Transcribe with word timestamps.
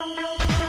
Música 0.00 0.63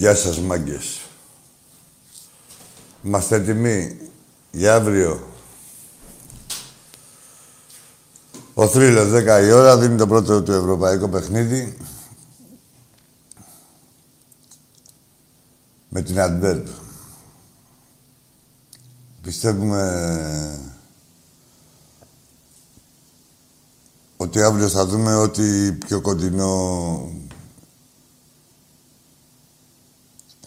Γεια 0.00 0.14
σας, 0.14 0.38
μάγκες. 0.38 1.00
Είμαστε 3.02 3.36
έτοιμοι 3.36 3.98
για 4.50 4.74
αύριο; 4.74 5.28
Ο 8.54 8.68
Θρύλος, 8.68 9.10
10 9.10 9.40
η 9.42 9.50
ώρα, 9.50 9.78
δίνει 9.78 9.96
το 9.96 10.06
πρώτο 10.06 10.42
του 10.42 10.52
ευρωπαϊκό 10.52 11.08
παιχνίδι. 11.08 11.76
Με 15.88 16.02
την 16.02 16.20
Αντβέρπ. 16.20 16.66
Πιστεύουμε 19.22 20.74
ότι 24.16 24.42
αύριο 24.42 24.68
θα 24.68 24.86
δούμε 24.86 25.14
ότι 25.14 25.78
πιο 25.86 26.00
κοντινό 26.00 27.19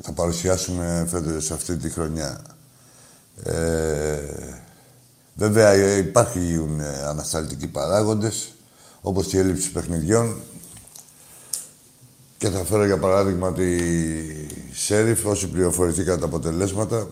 θα 0.05 0.11
παρουσιάσουμε 0.11 1.05
φέτος 1.09 1.51
αυτή 1.51 1.77
τη 1.77 1.89
χρονιά. 1.89 2.41
Ε, 3.43 4.19
βέβαια 5.33 5.97
υπάρχουν 5.97 6.79
ε, 6.79 7.03
ανασταλτικοί 7.03 7.67
παράγοντες, 7.67 8.53
όπως 9.01 9.33
η 9.33 9.37
έλλειψη 9.37 9.71
παιχνιδιών. 9.71 10.35
Και 12.37 12.49
θα 12.49 12.65
φέρω 12.65 12.85
για 12.85 12.99
παράδειγμα 12.99 13.53
τη 13.53 13.77
Σέριφ, 14.73 15.25
όσοι 15.25 15.47
πληροφορηθήκαν 15.47 16.19
τα 16.19 16.25
αποτελέσματα. 16.25 17.07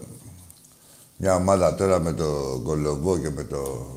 Μια 1.18 1.35
ομάδα 1.35 1.75
τώρα 1.75 2.00
με 2.00 2.13
το 2.13 2.62
Κολοβό 2.63 3.18
και 3.18 3.29
με 3.29 3.44
το 3.44 3.88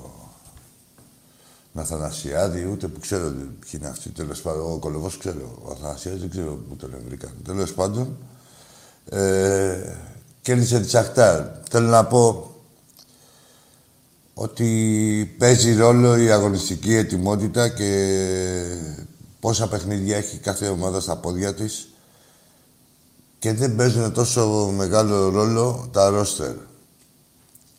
Αθανασιάδη, 1.74 2.68
ούτε 2.72 2.88
που 2.88 3.00
ξέρω 3.00 3.30
ποιοι 3.30 3.70
είναι 3.72 3.88
αυτοί. 3.88 4.10
Τέλος 4.10 4.40
πάντων, 4.40 4.72
ο 4.72 4.78
Κολοβός 4.78 5.16
ξέρω, 5.16 5.58
ο 5.64 5.70
Αθανασιάδης 5.70 6.20
δεν 6.20 6.30
ξέρω 6.30 6.58
πού 6.68 6.76
τον 6.76 6.90
βρήκαν. 7.06 7.32
Τέλος 7.44 7.72
πάντων, 7.74 8.16
ε, 9.08 9.96
κέρδισε 10.40 10.80
τη 10.80 10.88
Σαχτάρ. 10.88 11.44
Θέλω 11.70 11.88
να 11.88 12.04
πω 12.04 12.54
ότι 14.34 15.34
παίζει 15.38 15.74
ρόλο 15.74 16.16
η 16.16 16.30
αγωνιστική 16.30 16.94
ετοιμότητα 16.94 17.68
και 17.68 18.18
πόσα 19.40 19.68
παιχνίδια 19.68 20.16
έχει 20.16 20.36
κάθε 20.36 20.68
ομάδα 20.68 21.00
στα 21.00 21.16
πόδια 21.16 21.54
της 21.54 21.88
και 23.38 23.52
δεν 23.52 23.76
παίζουν 23.76 24.12
τόσο 24.12 24.72
μεγάλο 24.76 25.28
ρόλο 25.28 25.88
τα 25.92 26.08
ρόστερ. 26.08 26.54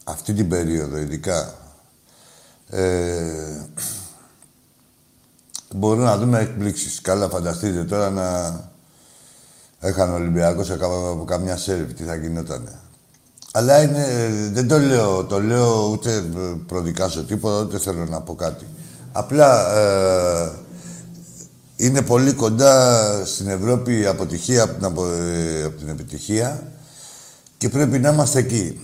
Αυτή 0.03 0.33
την 0.33 0.49
περίοδο 0.49 0.97
ειδικά. 0.97 1.55
Ε, 2.69 3.65
μπορούμε 5.75 6.03
να 6.03 6.17
δούμε 6.17 6.39
εκπλήξεις. 6.39 7.01
Καλά 7.01 7.29
φανταστείτε 7.29 7.83
τώρα 7.83 8.09
να 8.09 8.53
Έχανε 9.79 10.11
ο 10.11 10.15
Ολυμπιακός 10.15 10.71
από 10.71 11.23
καμιά 11.27 11.57
σέρβι, 11.57 11.93
τι 11.93 12.03
θα 12.03 12.15
γινότανε. 12.15 12.79
Αλλά 13.51 13.81
είναι, 13.81 14.05
δεν 14.51 14.67
το 14.67 14.79
λέω, 14.79 15.23
το 15.23 15.41
λέω 15.41 15.89
ούτε 15.91 16.23
προδικάσω 16.67 17.23
τίποτα, 17.23 17.63
ούτε 17.63 17.79
θέλω 17.79 18.05
να 18.05 18.21
πω 18.21 18.35
κάτι. 18.35 18.65
Απλά 19.11 19.77
ε, 19.77 20.51
είναι 21.75 22.01
πολύ 22.01 22.33
κοντά 22.33 23.21
στην 23.25 23.47
Ευρώπη 23.47 23.99
η 23.99 24.05
αποτυχία 24.05 24.63
από 24.63 24.73
την, 24.73 24.85
απο, 24.85 25.07
ε, 25.07 25.63
από 25.63 25.77
την 25.77 25.87
επιτυχία 25.87 26.71
και 27.57 27.69
πρέπει 27.69 27.99
να 27.99 28.09
είμαστε 28.09 28.39
εκεί. 28.39 28.79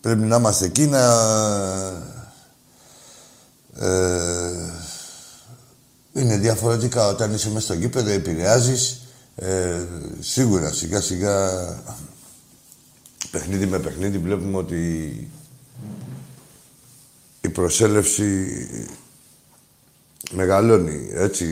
Πρέπει 0.00 0.24
να 0.24 0.36
είμαστε 0.36 0.64
εκεί 0.64 0.86
να... 0.86 1.00
Ε, 3.78 4.72
είναι 6.12 6.36
διαφορετικά 6.36 7.06
όταν 7.06 7.34
είσαι 7.34 7.48
μέσα 7.48 7.64
στο 7.64 7.74
γήπεδο, 7.74 8.10
επηρεάζεις 8.10 9.01
ε, 9.34 9.84
σίγουρα 10.20 10.72
σιγά 10.72 11.00
σιγά 11.00 11.48
παιχνίδι 13.30 13.66
με 13.66 13.78
παιχνίδι 13.78 14.18
βλέπουμε 14.18 14.56
ότι 14.56 14.86
η 17.40 17.48
προσέλευση 17.48 18.46
μεγαλώνει. 20.30 21.08
Έτσι, 21.12 21.44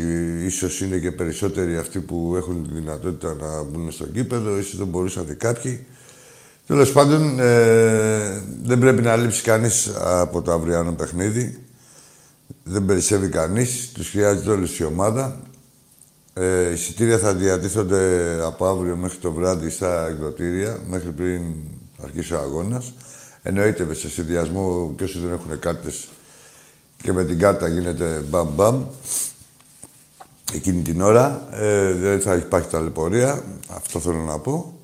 ίσως 0.46 0.80
είναι 0.80 0.98
και 0.98 1.12
περισσότεροι 1.12 1.76
αυτοί 1.76 2.00
που 2.00 2.34
έχουν 2.36 2.68
τη 2.68 2.74
δυνατότητα 2.74 3.34
να 3.34 3.62
μπουν 3.62 3.92
στο 3.92 4.06
κήπεδο, 4.06 4.59
ίσως 4.59 4.76
δεν 4.76 4.86
μπορούσαν 4.86 5.36
κάποιοι. 5.36 5.86
Τέλος 6.66 6.92
πάντων, 6.92 7.41
ε, 7.41 8.42
δεν 8.62 8.78
πρέπει 8.78 9.03
να 9.03 9.16
λείψει 9.16 9.42
κανείς 9.42 9.91
από 9.97 10.42
το 10.42 10.53
αυριανό 10.53 10.92
παιχνίδι. 10.92 11.59
Δεν 12.65 12.84
περισσεύει 12.84 13.28
κανείς, 13.28 13.91
τους 13.92 14.10
χρειάζεται 14.10 14.50
όλη 14.50 14.68
η 14.78 14.84
ομάδα. 14.84 15.41
Ε, 16.41 16.72
εισιτήρια 16.72 17.19
θα 17.19 17.34
διατίθονται 17.34 18.37
από 18.45 18.66
αύριο 18.66 18.97
μέχρι 18.97 19.19
το 19.19 19.33
βράδυ 19.33 19.71
στα 19.71 20.07
εκδοτήρια, 20.07 20.78
μέχρι 20.89 21.10
πριν 21.10 21.42
αρχίσει 22.03 22.34
ο 22.34 22.39
αγώνας. 22.39 22.92
Εννοείται 23.42 23.95
σε 23.95 24.09
συνδυασμό 24.09 24.92
και 24.97 25.04
όσοι 25.04 25.19
δεν 25.19 25.33
έχουν 25.33 25.59
κάρτες 25.59 26.09
και 27.03 27.13
με 27.13 27.25
την 27.25 27.39
κάρτα 27.39 27.69
γίνεται 27.69 28.25
μπαμ 28.28 28.48
μπαμ 28.54 28.84
εκείνη 30.53 30.83
την 30.83 31.01
ώρα. 31.01 31.48
Ε, 31.51 31.92
δεν 31.92 32.21
θα 32.21 32.34
υπάρχει 32.34 32.69
ταλαιπωρία. 32.69 33.43
Αυτό 33.75 34.01
θέλω 34.01 34.22
να 34.22 34.39
πω. 34.39 34.75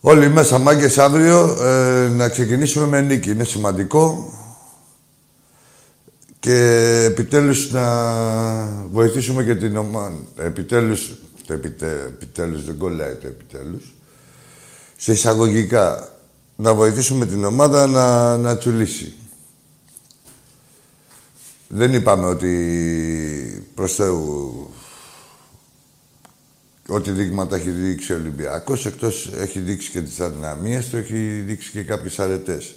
Όλοι 0.00 0.28
μέσα 0.28 0.58
μάγκες 0.58 0.98
αύριο 0.98 1.56
ε, 1.62 2.08
να 2.08 2.28
ξεκινήσουμε 2.28 2.86
με 2.86 3.00
νίκη. 3.00 3.30
Είναι 3.30 3.44
σημαντικό 3.44 4.32
και 6.46 7.04
επιτέλους 7.04 7.70
να 7.70 7.84
βοηθήσουμε 8.90 9.44
και 9.44 9.54
την 9.54 9.76
ομάδα. 9.76 10.16
Επιτέλους, 10.36 11.14
το 11.46 11.52
επιτε, 11.52 12.04
επιτέλους 12.06 12.64
δεν 12.64 12.76
κολλάει 12.76 13.14
το 13.14 13.26
επιτέλους. 13.26 13.94
Σε 14.96 15.12
εισαγωγικά, 15.12 16.08
να 16.56 16.74
βοηθήσουμε 16.74 17.26
την 17.26 17.44
ομάδα 17.44 17.86
να, 17.86 18.36
να 18.36 18.56
τσουλήσει. 18.56 19.14
Δεν 21.68 21.94
είπαμε 21.94 22.26
ότι 22.26 23.68
προς 23.74 23.94
Θεού 23.94 24.70
ό,τι 26.88 27.10
δείγματα 27.10 27.56
έχει 27.56 27.70
δείξει 27.70 28.12
ο 28.12 28.16
Ολυμπιακός, 28.16 28.86
εκτός 28.86 29.30
έχει 29.36 29.58
δείξει 29.58 29.90
και 29.90 30.00
τις 30.00 30.20
αδυναμίες 30.20 30.88
του, 30.88 30.96
έχει 30.96 31.42
δείξει 31.46 31.70
και 31.70 31.82
κάποιες 31.82 32.18
αρετές. 32.18 32.74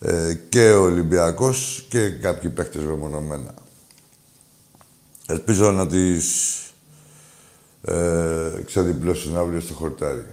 Ε, 0.00 0.34
και 0.48 0.70
ο 0.70 0.82
Ολυμπιακός 0.82 1.86
και 1.88 2.10
κάποιοι 2.10 2.50
παίχτες 2.50 2.82
μεμονωμένα. 2.82 3.54
Ελπίζω 5.26 5.70
να 5.70 5.86
τις 5.86 6.56
ε, 7.82 8.62
ξεδιπλώσουν 8.64 9.36
αύριο 9.36 9.60
στο 9.60 9.74
χορτάρι. 9.74 10.26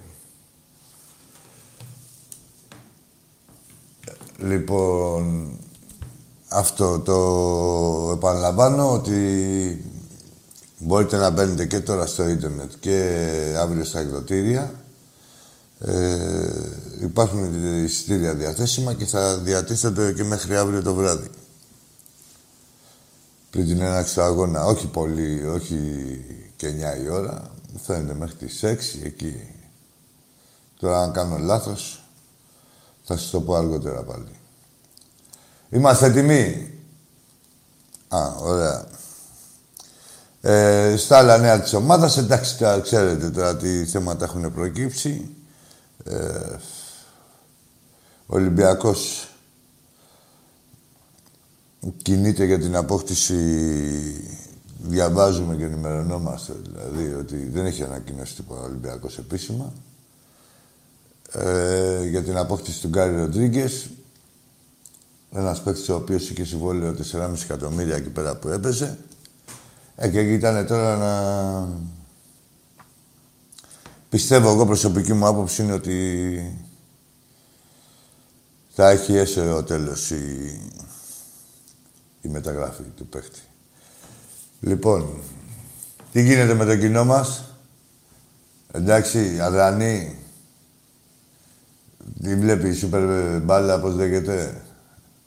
Λοιπόν, 4.37 5.51
αυτό 6.47 6.99
το 6.99 8.11
επαναλαμβάνω 8.15 8.91
ότι 8.91 9.85
μπορείτε 10.77 11.17
να 11.17 11.29
μπαίνετε 11.29 11.65
και 11.65 11.79
τώρα 11.79 12.05
στο 12.05 12.27
ίντερνετ 12.27 12.71
και 12.79 13.27
αύριο 13.59 13.83
στα 13.83 13.99
εκδοτήρια. 13.99 14.84
Ε, 15.79 16.47
υπάρχουν 17.01 17.83
εισιτήρια 17.83 18.33
διαθέσιμα 18.33 18.93
και 18.93 19.05
θα 19.05 19.37
διατίθεται 19.37 20.13
και 20.13 20.23
μέχρι 20.23 20.55
αύριο 20.55 20.81
το 20.81 20.93
βράδυ. 20.93 21.29
Πριν 23.49 23.65
την 23.67 23.81
έναξη 23.81 24.15
του 24.15 24.21
αγώνα. 24.21 24.65
Όχι 24.65 24.87
πολύ, 24.87 25.47
όχι 25.47 25.77
και 26.55 26.67
9 26.67 27.03
η 27.03 27.09
ώρα. 27.09 27.51
Μου 27.73 27.79
φαίνεται 27.79 28.13
μέχρι 28.13 28.35
τις 28.35 28.63
6 28.63 28.99
εκεί. 29.03 29.49
Τώρα 30.79 31.01
αν 31.01 31.11
κάνω 31.11 31.37
λάθος, 31.37 32.03
θα 33.03 33.17
σας 33.17 33.29
το 33.29 33.41
πω 33.41 33.55
αργότερα 33.55 34.03
πάλι. 34.03 34.27
Είμαστε 35.69 36.05
έτοιμοι; 36.05 36.73
Α, 38.07 38.35
ωραία. 38.39 38.87
Ε, 40.41 40.95
στα 40.97 41.17
άλλα 41.17 41.37
νέα 41.37 41.61
της 41.61 41.73
ομάδας, 41.73 42.17
εντάξει, 42.17 42.57
τα 42.57 42.79
ξέρετε 42.79 43.29
τώρα 43.29 43.57
τι 43.57 43.85
θέματα 43.85 44.25
έχουν 44.25 44.53
προκύψει. 44.53 45.34
Ε, 46.05 46.57
ο 48.25 48.35
Ολυμπιακός 48.35 49.29
κινείται 52.01 52.45
για 52.45 52.59
την 52.59 52.75
απόκτηση, 52.75 53.35
διαβάζουμε 54.77 55.55
και 55.55 55.63
ενημερωνόμαστε, 55.63 56.53
δηλαδή 56.63 57.13
ότι 57.13 57.35
δεν 57.35 57.65
έχει 57.65 57.83
ανακοινώσει 57.83 58.35
τίποτα 58.35 58.61
ο 58.61 58.63
Ολυμπιακός 58.63 59.17
επίσημα. 59.17 59.73
Ε, 61.31 62.07
για 62.07 62.23
την 62.23 62.37
απόκτηση 62.37 62.81
του 62.81 62.87
Γκάρι 62.87 63.15
Ροντρίγκες. 63.15 63.89
Ένας 65.31 65.61
παίκτης 65.61 65.89
ο 65.89 65.95
οποίος 65.95 66.29
είχε 66.29 66.43
συμβόλαιο 66.43 66.95
4,5 67.11 67.43
εκατομμύρια 67.43 67.95
εκεί 67.95 68.09
πέρα 68.09 68.35
που 68.35 68.47
έπαιζε. 68.47 68.97
Ε, 69.95 70.09
και 70.09 70.19
ήταν 70.19 70.67
τώρα 70.67 70.97
να. 70.97 71.67
Πιστεύω 74.15 74.51
εγώ 74.51 74.65
προσωπική 74.65 75.13
μου 75.13 75.27
άποψη 75.27 75.63
είναι 75.63 75.73
ότι 75.73 76.67
θα 78.69 78.89
έχει 78.89 79.15
έσαι 79.15 79.39
ο 79.39 79.63
τέλος 79.63 80.11
η, 80.11 80.59
η 82.21 82.27
μεταγραφή 82.27 82.83
του 82.95 83.07
παίκτη. 83.07 83.39
Λοιπόν, 84.59 85.21
τι 86.11 86.23
γίνεται 86.23 86.53
με 86.53 86.65
το 86.65 86.77
κοινό 86.77 87.05
μας; 87.05 87.43
Εντάξει, 88.71 89.39
αδρανή. 89.39 90.15
Τι 92.21 92.35
βλέπεις 92.35 92.75
η 92.75 92.79
σούπερ 92.79 93.39
μπάλα, 93.41 93.79
πώς 93.79 93.93
λέγεται, 93.93 94.61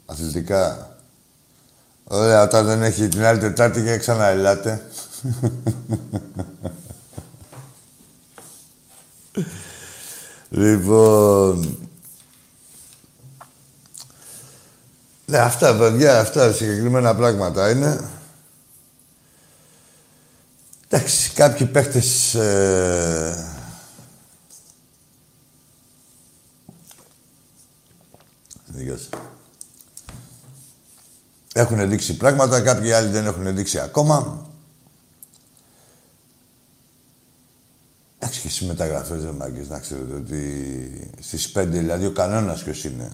αθλητικά. 0.07 0.97
Ωραία, 2.05 2.43
όταν 2.43 2.67
δεν 2.67 2.83
έχει 2.83 3.09
την 3.09 3.25
άλλη 3.25 3.39
Τετάρτη 3.39 3.83
και 3.83 3.97
ξανά 3.97 4.27
ελάτε. 4.27 4.83
λοιπόν... 10.49 11.79
Ναι, 15.27 15.39
αυτά, 15.39 15.77
παιδιά, 15.77 16.21
αυτά 16.21 16.53
συγκεκριμένα 16.53 17.15
πράγματα 17.15 17.71
είναι. 17.71 18.09
Εντάξει, 20.89 21.31
κάποιοι 21.33 21.67
παίχτες... 21.67 22.35
Ε... 22.35 23.53
Έχουν 31.53 31.89
δείξει 31.89 32.17
πράγματα, 32.17 32.61
κάποιοι 32.61 32.93
άλλοι 32.93 33.09
δεν 33.09 33.27
έχουν 33.27 33.55
δείξει 33.55 33.79
ακόμα. 33.79 34.48
Εντάξει 38.19 38.41
και 38.41 38.49
στις 38.49 38.67
μεταγραφές, 38.67 39.23
δεν 39.23 39.35
μάγκες, 39.35 39.69
να 39.69 39.79
ξέρετε 39.79 40.15
ότι 40.15 41.11
στις 41.21 41.53
5, 41.53 41.67
δηλαδή 41.67 42.07
ο 42.07 42.13
κανόνας 42.13 42.63
ποιος 42.63 42.85
είναι. 42.85 43.11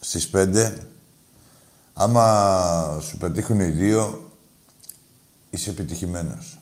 Στις 0.00 0.30
5, 0.32 0.72
άμα 1.92 3.00
σου 3.02 3.16
πετύχουν 3.16 3.60
οι 3.60 3.70
δύο, 3.70 4.30
είσαι 5.50 5.70
επιτυχημένος. 5.70 6.58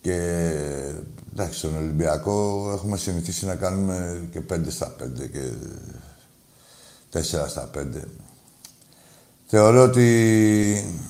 Και 0.00 0.16
εντάξει, 1.32 1.58
στον 1.58 1.76
Ολυμπιακό 1.76 2.70
έχουμε 2.72 2.96
συνηθίσει 2.96 3.46
να 3.46 3.54
κάνουμε 3.54 4.28
και 4.30 4.40
5 4.40 4.70
στα 4.70 4.96
5 4.98 5.26
και 5.26 5.52
4 7.10 7.48
στα 7.48 7.70
5. 7.74 8.04
Θεωρώ 9.46 9.82
ότι 9.82 11.00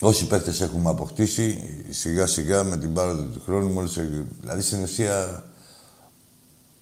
όσοι 0.00 0.26
παίκτες 0.26 0.60
έχουμε 0.60 0.90
αποκτήσει, 0.90 1.64
σιγά 1.90 2.26
σιγά 2.26 2.64
με 2.64 2.76
την 2.76 2.92
πάροδο 2.94 3.22
του 3.22 3.42
χρόνου, 3.44 3.68
μόλις... 3.68 3.98
Δηλαδή, 4.40 4.62
στην 4.62 4.82
ουσία, 4.82 5.44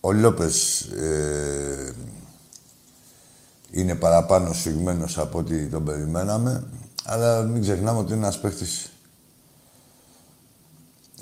ο 0.01 0.13
Λόπες 0.13 0.81
ε, 0.81 1.95
είναι 3.71 3.95
παραπάνω 3.95 4.53
σφιγμένος 4.53 5.19
από 5.19 5.39
ό,τι 5.39 5.67
τον 5.67 5.85
περιμέναμε, 5.85 6.65
αλλά 7.05 7.43
μην 7.43 7.63
ξεχνάμε 7.63 7.99
ότι 7.99 8.13
είναι 8.13 8.23
ένας 8.23 8.41
παίκτης 8.41 8.91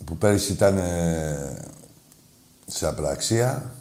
που 0.04 0.16
πέρυσι 0.16 0.52
ήταν 0.52 0.78
ε, 0.78 1.56
σε 2.66 2.86
απραξία, 2.86 3.74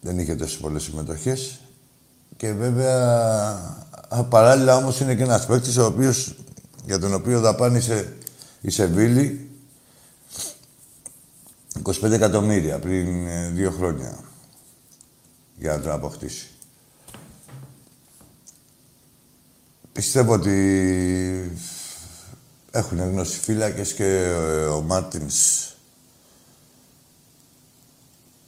δεν 0.00 0.18
είχε 0.18 0.34
τόσο 0.34 0.60
πολλές 0.60 0.82
συμμετοχές 0.82 1.60
και 2.36 2.52
βέβαια, 2.52 3.85
παράλληλα 4.28 4.76
όμως 4.76 5.00
είναι 5.00 5.14
και 5.14 5.22
ένας 5.22 5.46
παίκτης 5.46 5.76
ο 5.76 5.86
οποίος, 5.86 6.34
για 6.84 6.98
τον 6.98 7.14
οποίο 7.14 7.40
δαπάνησε 7.40 8.16
η 8.60 8.70
Σεβίλη 8.70 9.50
25 11.82 12.10
εκατομμύρια 12.10 12.78
πριν 12.78 13.26
ε, 13.26 13.50
δύο 13.50 13.70
χρόνια 13.70 14.18
για 15.56 15.76
να 15.76 15.80
τον 15.80 15.92
αποκτήσει. 15.92 16.50
Πιστεύω 19.92 20.32
ότι 20.32 21.58
έχουν 22.70 22.98
γνώση 22.98 23.38
φύλακες 23.38 23.92
και 23.92 24.34
ο 24.72 24.80
Μάρτινς 24.80 25.66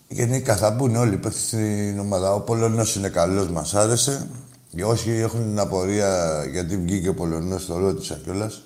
Γενικά 0.08 0.56
θα 0.56 0.70
μπουν 0.70 0.96
όλοι 0.96 1.14
οι 1.14 1.30
στην 1.30 1.98
ομάδα. 1.98 2.34
Ο 2.34 2.40
Πολωνός 2.40 2.94
είναι 2.94 3.08
καλός, 3.08 3.48
μας 3.48 3.74
άρεσε. 3.74 4.28
Και 4.78 4.84
όσοι 4.84 5.10
έχουν 5.10 5.40
την 5.40 5.58
απορία 5.58 6.44
γιατί 6.50 6.76
βγήκε 6.76 7.08
ο 7.08 7.14
Πολωνός, 7.14 7.66
το 7.66 7.78
ρώτησα 7.78 8.20
κιόλας. 8.24 8.62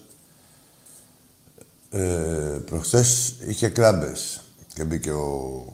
Ε, 1.90 2.61
προχθές 2.64 3.35
είχε 3.47 3.69
κράμπες 3.69 4.40
και 4.75 4.85
μπήκε 4.85 5.11
ο, 5.11 5.64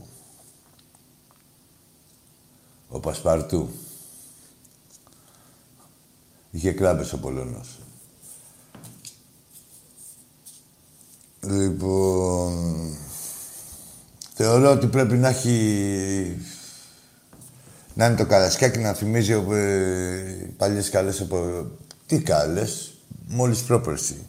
ο 2.88 3.00
Πασπαρτού. 3.00 3.68
Είχε 6.50 6.72
κράμπες 6.72 7.12
ο 7.12 7.18
Πολωνός. 7.18 7.78
Λοιπόν, 11.40 12.96
Θεωρώ 14.34 14.70
ότι 14.70 14.86
πρέπει 14.86 15.14
να 15.16 15.28
έχει... 15.28 16.57
Να 17.98 18.06
είναι 18.06 18.16
το 18.16 18.26
Καρασκάκι 18.26 18.78
να 18.78 18.92
θυμίζει 18.92 19.32
ε, 19.32 19.38
παλιές 20.56 20.90
καλές 20.90 21.20
από... 21.20 21.66
Τι 22.06 22.20
καλές, 22.20 22.94
μόλις 23.26 23.62
πρόπερση. 23.62 24.26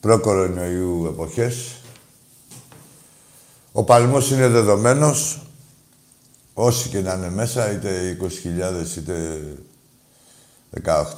Προ-κορονοϊού 0.00 1.06
εποχές. 1.06 1.80
Ο 3.72 3.84
παλμός 3.84 4.30
είναι 4.30 4.48
δεδομένος. 4.48 5.46
Όσοι 6.54 6.88
και 6.88 7.00
να 7.00 7.14
είναι 7.14 7.30
μέσα, 7.30 7.72
είτε 7.72 8.16
20.000 8.20 8.96
είτε 8.96 9.42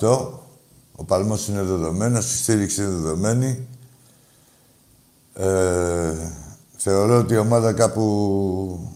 18. 0.01 0.29
Ο 0.97 1.05
παλμός 1.05 1.49
είναι 1.49 1.63
δεδομένος, 1.63 2.33
η 2.33 2.37
στήριξη 2.37 2.83
είναι 2.83 2.91
δεδομένη. 2.91 3.69
Ε, 5.35 6.33
Θεωρώ 6.77 7.19
ότι 7.19 7.35
η 7.35 7.39
ομάδα 7.39 7.73
κάπου 7.73 8.93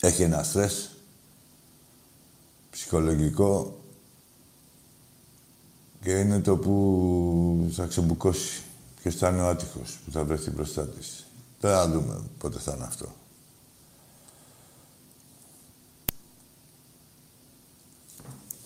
έχει 0.00 0.22
ένα 0.22 0.42
στρες 0.42 0.91
ψυχολογικό 2.92 3.78
και 6.02 6.10
είναι 6.10 6.40
το 6.40 6.56
που 6.56 7.70
θα 7.76 7.86
ξεμπουκώσει. 7.86 8.62
Ποιο 9.02 9.10
θα 9.10 9.28
είναι 9.28 9.42
ο 9.42 9.48
άτυχος 9.48 9.98
που 10.04 10.10
θα 10.12 10.24
βρεθεί 10.24 10.50
μπροστά 10.50 10.88
της. 10.88 11.26
Τώρα 11.60 11.76
να 11.76 11.86
δούμε 11.86 12.20
πότε 12.38 12.58
θα 12.58 12.72
είναι 12.76 12.84
αυτό. 12.84 13.06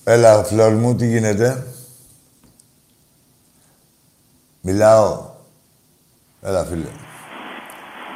Έλα, 0.05 0.45
φλόρ 0.45 0.75
μου, 0.75 0.95
τι 0.97 1.07
γίνεται; 1.07 1.67
Μιλάω. 4.61 5.31
Έλα, 6.41 6.65
φίλε. 6.65 6.91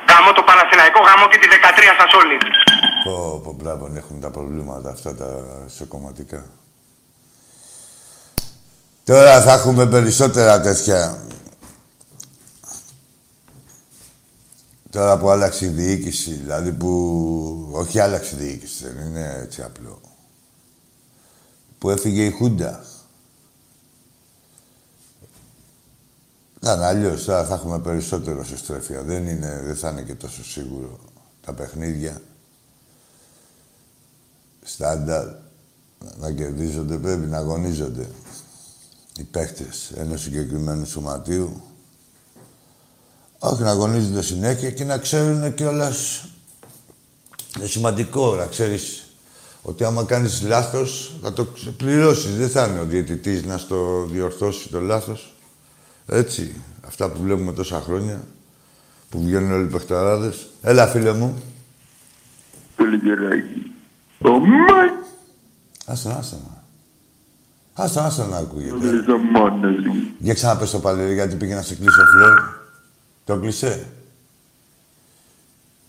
Γάμω 0.09 0.33
το 0.33 0.43
Παναθηναϊκό, 0.43 1.01
γάμω 1.01 1.29
και 1.29 1.39
τη 1.39 1.47
13 1.49 1.95
σας 1.99 2.13
όλοι. 2.13 2.37
Πω, 3.05 3.41
πω, 3.45 3.53
μπράβο, 3.53 3.91
έχουν 3.95 4.21
τα 4.21 4.31
προβλήματα 4.31 4.91
αυτά 4.91 5.15
τα 5.15 5.45
σε 5.67 5.85
κομματικά. 5.85 6.45
Τώρα 9.05 9.43
θα 9.43 9.53
έχουμε 9.53 9.87
περισσότερα 9.87 10.61
τέτοια. 10.61 11.25
Τώρα 14.91 15.19
που 15.19 15.31
άλλαξε 15.31 15.65
η 15.65 15.69
διοίκηση, 15.69 16.33
δηλαδή 16.33 16.73
που... 16.73 17.69
Όχι 17.73 17.99
άλλαξε 17.99 18.35
η 18.35 18.39
διοίκηση, 18.39 18.89
δεν 18.89 19.07
είναι 19.07 19.39
έτσι 19.43 19.63
απλό. 19.63 20.01
Που 21.79 21.91
έφυγε 21.91 22.25
η 22.25 22.31
Χούντα. 22.31 22.85
Να, 26.61 26.87
αλλιώς 26.87 27.25
τώρα 27.25 27.45
θα 27.45 27.55
έχουμε 27.55 27.79
περισσότερο 27.79 28.45
σε 28.45 28.57
στρέφεια. 28.57 29.03
Δεν, 29.03 29.27
είναι, 29.27 29.63
δεν 29.65 29.77
θα 29.77 29.91
είναι 29.91 30.03
και 30.03 30.15
τόσο 30.15 30.45
σίγουρο 30.45 30.99
τα 31.45 31.53
παιχνίδια. 31.53 32.23
Στάνταρ. 34.63 35.27
Να 36.21 36.33
κερδίζονται, 36.33 36.97
πρέπει 36.97 37.27
να 37.27 37.39
αγωνίζονται 37.39 38.07
οι 39.19 39.23
παίχτες 39.23 39.93
ενός 39.97 40.21
συγκεκριμένου 40.21 40.85
σωματείου. 40.87 41.63
Όχι 43.39 43.63
να 43.63 43.71
αγωνίζονται 43.71 44.23
συνέχεια 44.23 44.71
και 44.71 44.85
να 44.85 44.99
ξέρουν 44.99 45.55
κιόλας. 45.55 46.25
Είναι 47.57 47.67
σημαντικό 47.67 48.35
να 48.35 48.47
ξέρεις 48.47 49.05
ότι 49.63 49.85
άμα 49.85 50.05
κάνεις 50.05 50.43
λάθος 50.43 51.15
θα 51.23 51.33
το 51.33 51.47
πληρώσεις. 51.77 52.37
Δεν 52.37 52.49
θα 52.49 52.67
είναι 52.67 52.81
ο 52.81 52.85
διαιτητής 52.85 53.45
να 53.45 53.59
στο 53.59 54.07
διορθώσει 54.11 54.69
το 54.69 54.81
λάθος. 54.81 55.35
Έτσι, 56.07 56.55
αυτά 56.81 57.11
που 57.11 57.23
βλέπουμε 57.23 57.53
τόσα 57.53 57.81
χρόνια, 57.81 58.23
που 59.09 59.23
βγαίνουν 59.23 59.53
όλοι 59.53 59.65
οι 59.65 59.71
παιχταράδες. 59.71 60.47
Έλα, 60.63 60.87
φίλε 60.87 61.13
μου. 61.13 61.43
Πολύ 62.77 62.97
γεράκι. 62.97 63.49
Ο 63.55 63.59
Μάικ. 63.59 63.80
Άστα, 65.85 66.17
άστα. 66.17 66.65
Άστα, 67.73 68.05
άστα 68.05 68.27
να 68.27 68.37
ακούγεται. 68.37 68.77
Δεν 68.77 69.21
μόνος 69.21 69.87
μου. 69.87 69.95
Για 70.19 70.35
ξαναπες 70.35 70.71
το 70.71 70.79
πάλι, 70.79 71.15
γιατί 71.15 71.37
πήγε 71.37 71.55
να 71.55 71.63
σε 71.63 71.75
κλείσει 71.75 72.01
ο 72.01 72.05
φλόρ. 72.05 72.41
Το 73.25 73.39
κλείσε. 73.39 73.87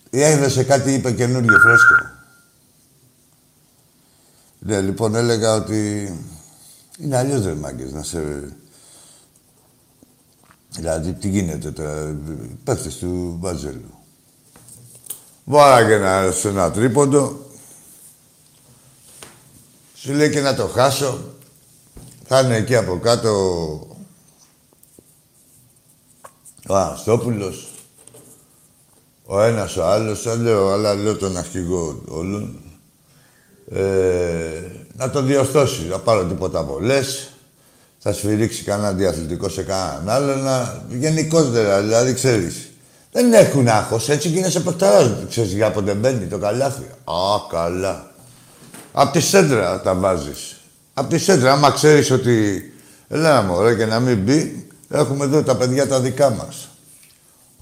Ή 0.09 0.21
έδωσε 0.21 0.63
κάτι, 0.63 0.93
είπε 0.93 1.11
καινούργιο, 1.11 1.59
φρέσκο. 1.59 1.95
Ναι, 4.59 4.81
λοιπόν, 4.81 5.15
έλεγα 5.15 5.53
ότι 5.53 6.09
είναι 6.97 7.17
αλλιώς 7.17 7.45
ρε 7.45 7.53
μάγκες, 7.53 7.91
να 7.91 8.03
σε... 8.03 8.53
Δηλαδή, 10.69 11.13
τι 11.13 11.29
γίνεται 11.29 11.71
τώρα, 11.71 12.09
οι 12.09 12.59
παίχτες 12.63 12.97
του 12.97 13.37
Μπάζελου. 13.39 13.93
Βάλα 15.43 15.87
και 15.87 15.93
ένα, 15.93 16.31
σε 16.31 16.49
ένα 16.49 16.71
τρίποντο. 16.71 17.40
Σου 20.03 20.13
λέει 20.13 20.29
και 20.29 20.39
να 20.39 20.55
το 20.55 20.67
χάσω. 20.67 21.19
Θα 22.27 22.39
είναι 22.39 22.55
εκεί 22.55 22.75
από 22.75 22.99
κάτω 22.99 23.29
ο 26.67 26.75
Αναστόπουλος, 26.75 27.67
ο 29.25 29.41
ένας 29.41 29.77
ο 29.77 29.85
άλλος, 29.85 30.21
θα 30.21 30.35
λέω, 30.35 30.69
αλλά 30.69 30.93
λέω 30.93 31.17
τον 31.17 31.37
αρχηγό 31.37 32.01
όλων, 32.07 32.59
ε, 33.71 33.81
να 34.95 35.09
το 35.09 35.21
διορθώσει, 35.21 35.83
να 35.83 35.99
πάρω 35.99 36.25
τίποτα 36.25 36.63
βολές, 36.63 37.31
θα 37.97 38.13
σφυρίξει 38.13 38.63
κανένα 38.63 38.93
διαθλητικό 38.93 39.49
σε 39.49 39.63
κανέναν 39.63 40.09
άλλο, 40.09 40.35
να... 40.35 40.83
γενικότερα, 40.89 41.81
δηλαδή, 41.81 42.13
ξέρεις. 42.13 42.69
Δεν 43.11 43.33
έχουν 43.33 43.67
άγχος, 43.67 44.09
έτσι 44.09 44.29
και 44.29 44.37
είναι 44.37 44.49
σε 44.49 44.59
παιχταράς. 44.59 45.11
Ξέρεις 45.29 45.53
για 45.53 45.71
πότε 45.71 45.93
μπαίνει 45.93 46.25
το 46.25 46.37
καλάθι. 46.37 46.83
Α, 47.03 47.47
καλά. 47.49 48.10
Απ' 48.91 49.11
τη 49.11 49.19
σέντρα 49.19 49.81
τα 49.81 49.93
βάζεις. 49.93 50.55
Απ' 50.93 51.09
τη 51.09 51.17
σέντρα, 51.17 51.51
άμα 51.51 51.71
ξέρεις 51.71 52.11
ότι... 52.11 52.65
Έλα 53.07 53.41
μωρέ 53.41 53.75
και 53.75 53.85
να 53.85 53.99
μην 53.99 54.17
μπει, 54.17 54.67
έχουμε 54.89 55.25
εδώ 55.25 55.43
τα 55.43 55.55
παιδιά 55.55 55.87
τα 55.87 55.99
δικά 55.99 56.29
μας. 56.29 56.67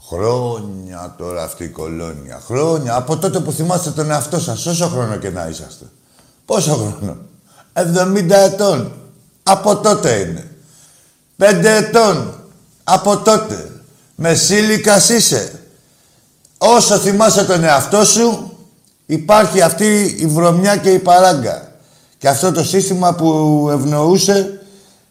Χρόνια 0.07 1.15
τώρα 1.17 1.43
αυτή 1.43 1.63
η 1.63 1.67
κολόνια. 1.67 2.41
Χρόνια. 2.45 2.95
Από 2.95 3.17
τότε 3.17 3.39
που 3.39 3.51
θυμάστε 3.51 3.89
τον 3.89 4.11
εαυτό 4.11 4.39
σας, 4.39 4.65
όσο 4.65 4.87
χρόνο 4.87 5.15
και 5.15 5.29
να 5.29 5.47
είσαστε. 5.47 5.85
Πόσο 6.45 6.73
χρόνο. 6.73 7.17
70 7.73 8.35
ετών. 8.35 8.91
Από 9.43 9.77
τότε 9.77 10.15
είναι. 10.15 10.51
5 11.37 11.69
ετών. 11.69 12.33
Από 12.83 13.17
τότε. 13.17 13.71
Μεσήλικας 14.15 15.09
είσαι. 15.09 15.59
Όσο 16.57 16.97
θυμάσαι 16.97 17.45
τον 17.45 17.63
εαυτό 17.63 18.05
σου, 18.05 18.48
υπάρχει 19.09 19.61
αυτή 19.61 20.15
η 20.19 20.25
βρωμιά 20.25 20.77
και 20.77 20.89
η 20.89 20.99
παράγκα. 20.99 21.71
Και 22.17 22.27
αυτό 22.27 22.51
το 22.51 22.63
σύστημα 22.63 23.15
που 23.15 23.69
ευνοούσε 23.71 24.61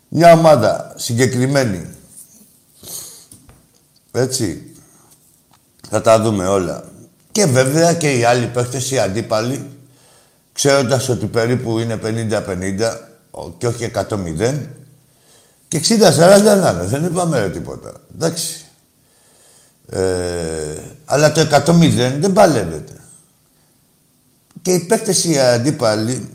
μια 0.09 0.33
ομάδα 0.33 0.93
συγκεκριμένη. 0.97 1.87
Έτσι. 4.13 4.73
Θα 5.91 6.01
τα 6.01 6.21
δούμε 6.21 6.47
όλα. 6.47 6.85
Και 7.33 7.47
βέβαια 7.47 7.95
και 7.95 8.13
οι 8.19 8.25
άλλοι 8.25 8.47
παίχτες, 8.47 8.91
οι 8.91 8.99
αντίπαλοι, 8.99 9.71
ξέροντας 10.53 11.09
ότι 11.09 11.27
περίπου 11.27 11.79
είναι 11.79 11.99
50-50 12.05 12.97
και 13.59 13.67
όχι 13.67 13.91
100-0 13.95 14.59
και 15.69 15.81
60-40 15.89 16.43
να 16.43 16.71
είναι. 16.71 16.85
Δεν 16.85 17.05
είπαμε 17.05 17.39
ρε, 17.39 17.49
τίποτα. 17.49 17.93
Εντάξει. 18.15 18.65
Ε, 19.91 20.01
αλλά 21.05 21.33
το 21.33 21.41
100-0 21.41 22.17
δεν 22.19 22.33
παλεύεται. 22.33 22.98
Και 24.63 24.73
οι 24.73 24.87
παίκτες 24.87 25.25
οι 25.25 25.39
αντίπαλοι, 25.39 26.31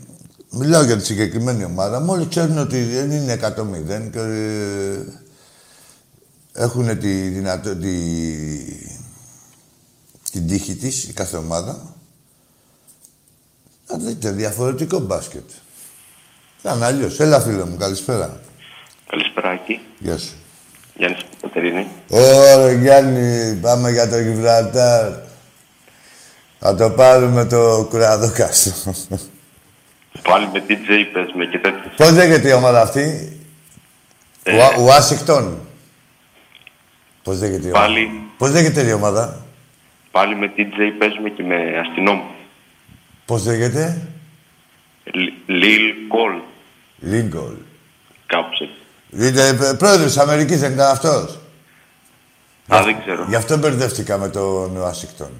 μιλάω 0.50 0.82
για 0.82 0.96
τη 0.96 1.04
συγκεκριμένη 1.04 1.64
ομάδα, 1.64 2.00
μόλις 2.00 2.28
ξέρουν 2.28 2.58
ότι 2.58 2.82
δεν 2.82 3.10
είναι 3.10 3.38
100-0 3.42 4.10
και 4.12 4.18
ε, 4.18 4.98
έχουν 6.52 6.98
τη 6.98 7.12
δυνατότητα, 7.28 7.88
την 10.30 10.46
τύχη 10.46 10.74
της, 10.74 11.04
η 11.04 11.12
κάθε 11.12 11.36
ομάδα, 11.36 11.94
να 13.86 13.96
δείτε 13.96 14.30
διαφορετικό 14.30 14.98
μπάσκετ. 14.98 15.50
Θα 16.62 16.74
είναι 16.74 16.84
αλλιώς. 16.84 17.20
Έλα, 17.20 17.40
φίλε 17.40 17.64
μου, 17.64 17.76
καλησπέρα. 17.76 18.40
Καλησπέρα, 19.10 19.48
Άκη. 19.50 19.80
Γεια 19.98 20.18
σου. 20.18 20.34
Γιάννης 20.96 21.20
από 21.20 21.48
Κατερίνη. 21.48 21.86
Ωραία, 22.08 22.72
Γιάννη, 22.72 23.58
πάμε 23.60 23.90
για 23.90 24.08
το 24.08 24.18
Γιβραλτάρ. 24.18 25.12
Θα 26.66 26.74
το 26.74 26.90
πάρουμε 26.90 27.44
το 27.44 27.86
κουραδόκαστο. 27.90 28.70
Πάλι 30.22 30.48
με 30.52 30.64
DJ 30.68 30.88
παίζουμε 31.12 31.44
και 31.46 31.58
τέτοιες. 31.58 31.92
Πώς 31.96 32.10
λέγεται 32.12 32.48
η 32.48 32.52
ομάδα 32.52 32.80
αυτή, 32.80 33.36
Ε, 34.42 34.56
Ουα- 34.56 34.76
Ουάσιγκτον. 34.80 35.58
Πώς 37.22 37.40
λέγεται 37.40 37.66
η 37.66 37.70
ομάδα; 37.70 37.86
Πάλι, 37.86 38.10
Πώς 38.38 38.50
λέγεται 38.50 38.82
η 38.88 38.92
ομάδα; 38.92 39.44
πάλι 40.10 40.36
με 40.36 40.52
DJ 40.56 40.76
παίζουμε 40.98 41.28
και 41.30 41.42
με 41.42 41.78
αστυνόμο. 41.88 42.24
Πώς 43.24 43.46
λέγεται; 43.46 44.08
Λιλ 45.46 45.94
Κολ, 46.08 46.32
Λίγκολ. 46.98 47.54
κάπως 48.26 48.60
έτσι. 48.60 49.28
Είναι 49.28 49.46
ε, 49.68 49.74
πρόεδρος 49.78 50.06
της 50.06 50.18
Αμερικής, 50.18 50.60
δεν 50.60 50.72
ήταν 50.72 50.90
αυτός; 50.90 51.38
Α, 52.74 52.82
δεν 52.84 52.96
ξέρω. 53.00 53.24
Γι' 53.28 53.34
αυτό 53.36 53.56
μπερδεύτηκα 53.58 54.18
με 54.18 54.28
τον 54.28 54.76
Ουάσιγκτον. 54.76 55.30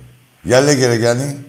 Για 0.45 0.61
λέγε 0.61 0.87
ρε 0.87 0.95
Γιάννη. 0.95 1.45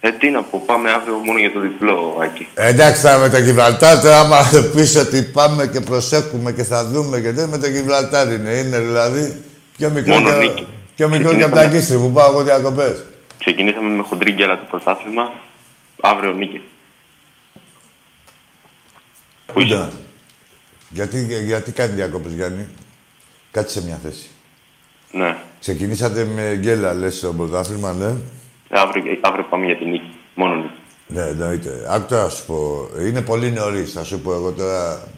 Ε, 0.00 0.10
τι 0.12 0.30
να 0.30 0.42
πω, 0.42 0.62
πάμε 0.66 0.90
αύριο 0.90 1.14
μόνο 1.16 1.38
για 1.38 1.52
το 1.52 1.60
διπλό, 1.60 2.18
Άκη. 2.22 2.48
Ε, 2.54 2.68
Εντάξει, 2.68 3.02
τώρα 3.02 3.18
με 3.18 3.28
το 3.28 3.38
Γιβραλτάρ, 3.38 4.00
τώρα 4.00 4.20
άμα 4.20 4.38
πεις 4.74 4.96
ότι 4.96 5.22
πάμε 5.22 5.66
και 5.66 5.80
προσέχουμε 5.80 6.52
και 6.52 6.62
θα 6.62 6.84
δούμε 6.84 7.20
και 7.20 7.32
δεν 7.32 7.48
με 7.48 7.58
το 7.58 7.66
Γιβραλτάρ 7.68 8.32
είναι. 8.32 8.50
Είναι 8.50 8.78
δηλαδή 8.80 9.42
πιο 9.76 9.90
μικρό, 9.90 10.14
Μόνο 10.14 10.30
και, 10.30 10.36
νίκη. 10.36 10.66
πιο 10.96 11.08
μικρό 11.08 11.34
και 11.34 11.42
από 11.42 11.54
τα 11.54 11.68
Κίστρι 11.68 11.96
που 11.96 12.12
πάω 12.12 12.30
εγώ 12.30 12.42
διακοπές. 12.42 13.04
Ξεκινήσαμε 13.38 13.88
με 13.88 14.02
χοντρή 14.02 14.32
γκέλα 14.32 14.58
το 14.58 14.64
πρωτάθλημα, 14.70 15.32
αύριο 16.00 16.32
νίκη. 16.32 16.60
Πού 19.46 19.60
είσαι; 19.60 19.68
Κοίτα. 19.68 19.92
Γιατί, 20.90 21.26
γιατί 21.44 21.72
κάνει 21.72 21.92
διακοπές, 21.94 22.32
Γιάννη; 22.32 22.68
Κάτσε 23.50 23.80
σε 23.80 23.86
μια 23.86 23.98
θέση. 24.02 24.26
Ναι. 25.16 25.36
Ξεκινήσατε 25.60 26.24
με 26.24 26.56
γκέλα, 26.56 26.94
λες, 26.94 27.16
στο 27.16 27.32
πρωτάθλημα, 27.32 27.92
ναι; 27.92 28.14
Αύριο, 28.70 29.18
αύριο 29.20 29.46
πάμε 29.50 29.66
για 29.66 29.76
την 29.76 29.88
νίκη. 29.88 30.10
Μόνο 30.34 30.54
νίκη. 30.54 30.80
Ναι, 31.06 31.22
εννοείται. 31.22 31.86
Άκου 31.88 32.06
τώρα 32.08 32.22
να 32.22 32.28
σου 32.28 32.46
πω. 32.46 32.88
Είναι 33.00 33.22
πολύ 33.22 33.50
νωρίς, 33.50 33.92
θα 33.92 34.04
σου 34.04 34.20
πω 34.20 34.32
εγώ 34.32 34.52
τώρα. 34.52 35.08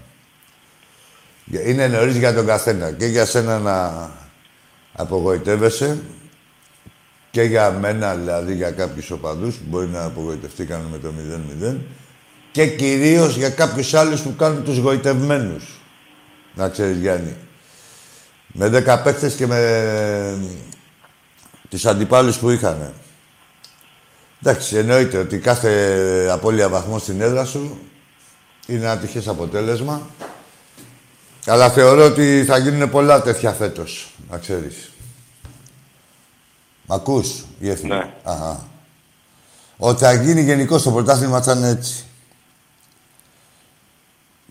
Είναι 1.67 1.89
νωρίς 1.89 2.17
για 2.17 2.35
τον 2.35 2.47
καθένα. 2.47 2.93
Και 2.93 3.07
για 3.07 3.25
σένα 3.25 3.59
να 3.59 4.09
απογοητεύεσαι 4.93 6.01
και 7.31 7.43
για 7.43 7.71
μένα, 7.71 8.15
δηλαδή 8.15 8.55
για 8.55 8.71
κάποιους 8.71 9.11
οπαδούς 9.11 9.57
που 9.57 9.65
μπορεί 9.69 9.87
να 9.87 10.05
απογοητευτήκαν 10.05 10.81
με 10.91 10.99
το 10.99 11.13
0-0 11.73 11.77
και 12.51 12.67
κυρίως 12.67 13.37
για 13.37 13.51
κάποιους 13.51 13.95
άλλους 13.95 14.21
που 14.21 14.35
κάνουν 14.37 14.65
τους 14.65 14.79
γοητευμένους. 14.79 15.81
Να 16.55 16.69
ξέρεις 16.69 16.99
Γιάννη. 16.99 17.37
Με 18.53 18.69
10 18.69 19.01
παίκτες 19.05 19.35
και 19.35 19.47
με 19.47 20.39
τους 21.69 21.87
αντιπάλους 21.87 22.39
που 22.39 22.51
είχαν. 22.51 22.93
Εντάξει, 24.43 24.77
εννοείται 24.77 25.19
ότι 25.19 25.39
κάθε 25.39 26.29
απώλεια 26.31 26.69
βαθμό 26.69 26.99
στην 26.99 27.21
έδρα 27.21 27.45
σου 27.45 27.79
είναι 28.67 28.85
ένα 28.85 28.99
τυχές 28.99 29.29
αποτέλεσμα. 29.29 30.11
Αλλά 31.47 31.71
θεωρώ 31.71 32.05
ότι 32.05 32.45
θα 32.45 32.59
γίνουν 32.59 32.91
πολλά 32.91 33.23
τέτοια 33.23 33.53
φέτος, 33.53 34.13
να 34.31 34.39
ξέρεις. 34.39 34.91
Μ' 36.87 36.93
ακούς, 36.93 37.45
Γέφη. 37.61 37.87
Ναι. 37.87 38.15
Αχα. 38.23 38.67
Ότι 39.77 40.05
θα 40.05 40.13
γίνει 40.13 40.43
γενικώς 40.43 40.83
το 40.83 40.91
πρωτάθλημα 40.91 41.43
θα 41.43 41.53
είναι 41.53 41.69
έτσι. 41.69 42.08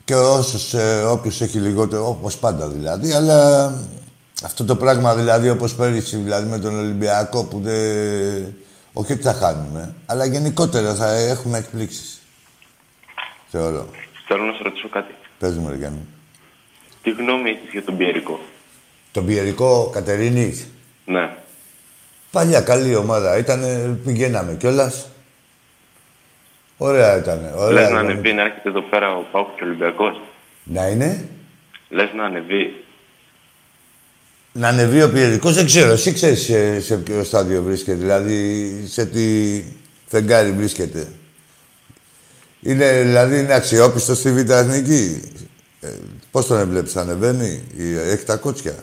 Και 0.08 0.16
όσους, 0.16 0.74
ε, 0.74 1.04
όποιος 1.04 1.42
έχει 1.42 1.58
λιγότερο, 1.58 2.08
όπως 2.08 2.38
πάντα 2.38 2.68
δηλαδή, 2.68 3.12
αλλά 3.12 3.66
αυτό 4.44 4.66
το 4.66 4.76
πράγμα 4.76 5.16
δηλαδή 5.16 5.50
όπως 5.50 5.76
πέρυσι 5.76 6.18
δηλαδή 6.18 6.50
με 6.50 6.60
τον 6.60 6.80
Ολυμπιακό 6.80 7.46
που 7.46 7.60
δεν... 7.64 8.56
Όχι 8.94 9.12
ότι 9.12 9.22
θα 9.22 9.34
χάνουμε, 9.34 9.96
αλλά 10.06 10.26
γενικότερα 10.26 10.96
θα 10.96 11.12
έχουμε 11.12 11.58
εκπλήξεις. 11.58 12.22
Θεωρώ. 13.48 13.88
Θέλω 14.28 14.44
να 14.44 14.54
σε 14.54 14.64
ρωτήσω 14.64 14.90
κάτι. 14.90 15.14
Πες 15.40 15.54
μου, 15.58 15.70
ρε 15.70 15.76
Γιάννη. 15.76 16.06
Τι 17.04 17.12
γνώμη 17.12 17.50
έχεις 17.50 17.70
για 17.72 17.84
τον 17.84 17.98
Πιερικό; 17.98 18.40
Τον 19.12 19.26
Πιερικό 19.26 19.90
Κατερίνη; 19.94 20.66
Ναι. 21.06 21.38
Παλιά 22.32 22.62
καλή 22.62 22.96
ομάδα. 22.96 23.38
Ήτανε, 23.38 24.00
πηγαίναμε 24.06 24.54
κιόλας. 24.54 25.08
Ωραία 26.78 27.18
ήταν. 27.18 27.52
Ωραία 27.56 27.72
Λες 27.72 27.84
να 27.92 28.00
ήταν. 28.00 28.12
ανεβεί 28.12 28.34
να 28.34 28.42
έρχεται 28.42 28.70
εδώ 28.70 28.82
πέρα 28.82 29.16
ο 29.16 29.26
Πάουκ 29.32 29.48
και 29.56 29.64
ο 29.64 29.68
Ολυμπιακός; 29.68 30.22
Να 30.64 30.88
είναι; 30.88 31.28
Λες 31.90 32.10
να 32.16 32.24
ανεβεί. 32.24 32.84
Να 34.52 34.68
ανεβεί 34.68 35.02
ο 35.04 35.10
Πιερικός, 35.12 35.56
δεν 35.56 35.66
ξέρω. 35.66 35.92
Εσύ 35.92 36.14
ξέρεις 36.14 36.42
σε, 36.44 36.82
σε 36.82 36.98
ποιο 36.98 37.24
στάδιο 37.24 37.62
βρίσκεται. 37.64 37.98
Δηλαδή, 37.98 38.84
σε 38.88 39.06
τι 39.06 39.64
φεγγάρι 40.08 40.52
βρίσκεται. 40.52 41.08
Είναι, 42.62 43.02
δηλαδή, 43.02 43.40
είναι 43.40 43.54
αξιόπιστος 43.54 44.18
στη 44.18 44.32
Β' 44.32 44.50
Εθνική; 44.50 45.22
Ε, 45.82 45.88
πώς 46.32 46.46
τον 46.48 46.70
βλέπεις, 46.70 46.96
ανεβαίνει, 46.96 47.64
ή 47.78 47.96
έχει 47.98 48.24
τα 48.24 48.36
κότσια; 48.36 48.76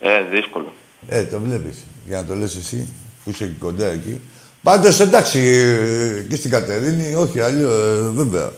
Ε, 0.00 0.22
δύσκολο. 0.30 0.72
Ε, 1.08 1.24
το 1.24 1.40
βλέπεις. 1.40 1.84
Για 2.06 2.16
να 2.16 2.24
το 2.26 2.34
λες 2.34 2.56
εσύ, 2.56 2.88
που 3.24 3.30
είσαι 3.30 3.46
και 3.46 3.52
κοντά 3.58 3.86
εκεί. 3.86 4.20
Πάντως, 4.62 5.00
εντάξει, 5.00 5.38
ε, 5.38 6.26
και 6.28 6.36
στην 6.36 6.50
Κατερίνη, 6.50 7.14
όχι, 7.14 7.40
αλλιώς, 7.40 7.72
ε, 7.72 8.10
βέβαια. 8.10 8.50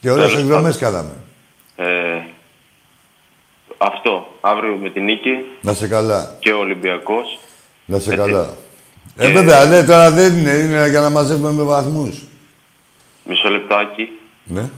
Και 0.00 0.10
ωραίες 0.10 0.26
Τέλος 0.26 0.42
εκδρομές 0.42 0.76
κάναμε. 0.78 1.10
Ε, 1.76 1.84
αυτό. 3.78 4.26
Αύριο 4.40 4.76
με 4.76 4.90
την 4.90 5.04
νίκη 5.04 5.30
Να 5.60 5.72
σε 5.72 5.88
καλά. 5.88 6.36
και 6.38 6.52
ο 6.52 6.58
Ολυμπιακός. 6.58 7.38
Να 7.84 7.98
σε 7.98 8.12
Έτσι. 8.12 8.22
καλά. 8.22 8.54
Ε, 9.16 9.26
Και- 9.26 9.32
βέβαια, 9.32 9.64
ναι, 9.64 9.84
τώρα 9.84 10.10
δεν 10.10 10.38
είναι. 10.38 10.50
Είναι 10.50 10.88
για 10.88 11.00
να 11.00 11.10
μαζεύουμε 11.10 11.50
με 11.52 11.62
βαθμούς. 11.62 12.22
Μισό 13.24 13.48
λεπτάκι. 13.48 14.08
Ναι. 14.44 14.70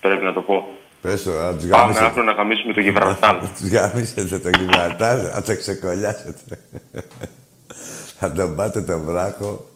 Πρέπει 0.00 0.24
να 0.24 0.32
το 0.32 0.40
πω. 0.40 0.68
Πες 1.02 1.22
το, 1.22 1.30
να 1.30 1.54
τους 1.54 1.66
Πάμε 1.68 1.82
γαμίσετε. 1.82 2.04
αύριο 2.06 2.22
να 2.24 2.32
γαμίσουμε 2.32 2.72
το 2.72 2.80
Γιβραλτάρ. 2.80 3.34
Να 3.42 3.48
τους 3.58 3.68
γαμίσετε 3.68 4.38
το 4.38 4.48
Γιβραλτάρ, 4.58 5.16
να 5.34 5.42
το 5.42 5.56
ξεκολλιάσετε. 5.56 6.58
Θα 8.18 8.32
τον 8.32 8.56
πάτε 8.56 8.80
τον 8.80 9.02
βράχο, 9.04 9.69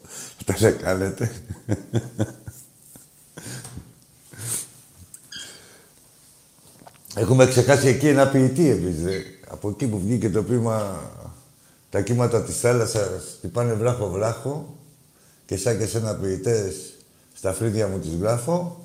θα 0.44 0.52
το 0.52 0.58
σε 0.58 0.70
κάνετε. 0.70 1.30
Έχουμε 7.14 7.46
ξεχάσει 7.46 7.88
εκεί 7.88 8.08
ένα 8.08 8.28
ποιητή 8.28 8.68
εμείς, 8.68 9.02
δε. 9.02 9.18
Από 9.48 9.68
εκεί 9.68 9.86
που 9.86 10.00
βγήκε 10.00 10.30
το 10.30 10.42
ποίημα 10.42 11.00
«Τα 11.90 12.00
κύματα 12.00 12.42
της 12.42 12.60
θάλασσας 12.60 13.22
χτυπάνε 13.38 13.72
βράχο-βράχο 13.72 14.74
και 15.46 15.56
σαν 15.56 15.78
και 15.78 15.86
σένα 15.86 16.14
ποιητές 16.14 16.74
στα 17.34 17.52
φρύδια 17.52 17.88
μου 17.88 17.98
τις 17.98 18.14
γράφω». 18.20 18.78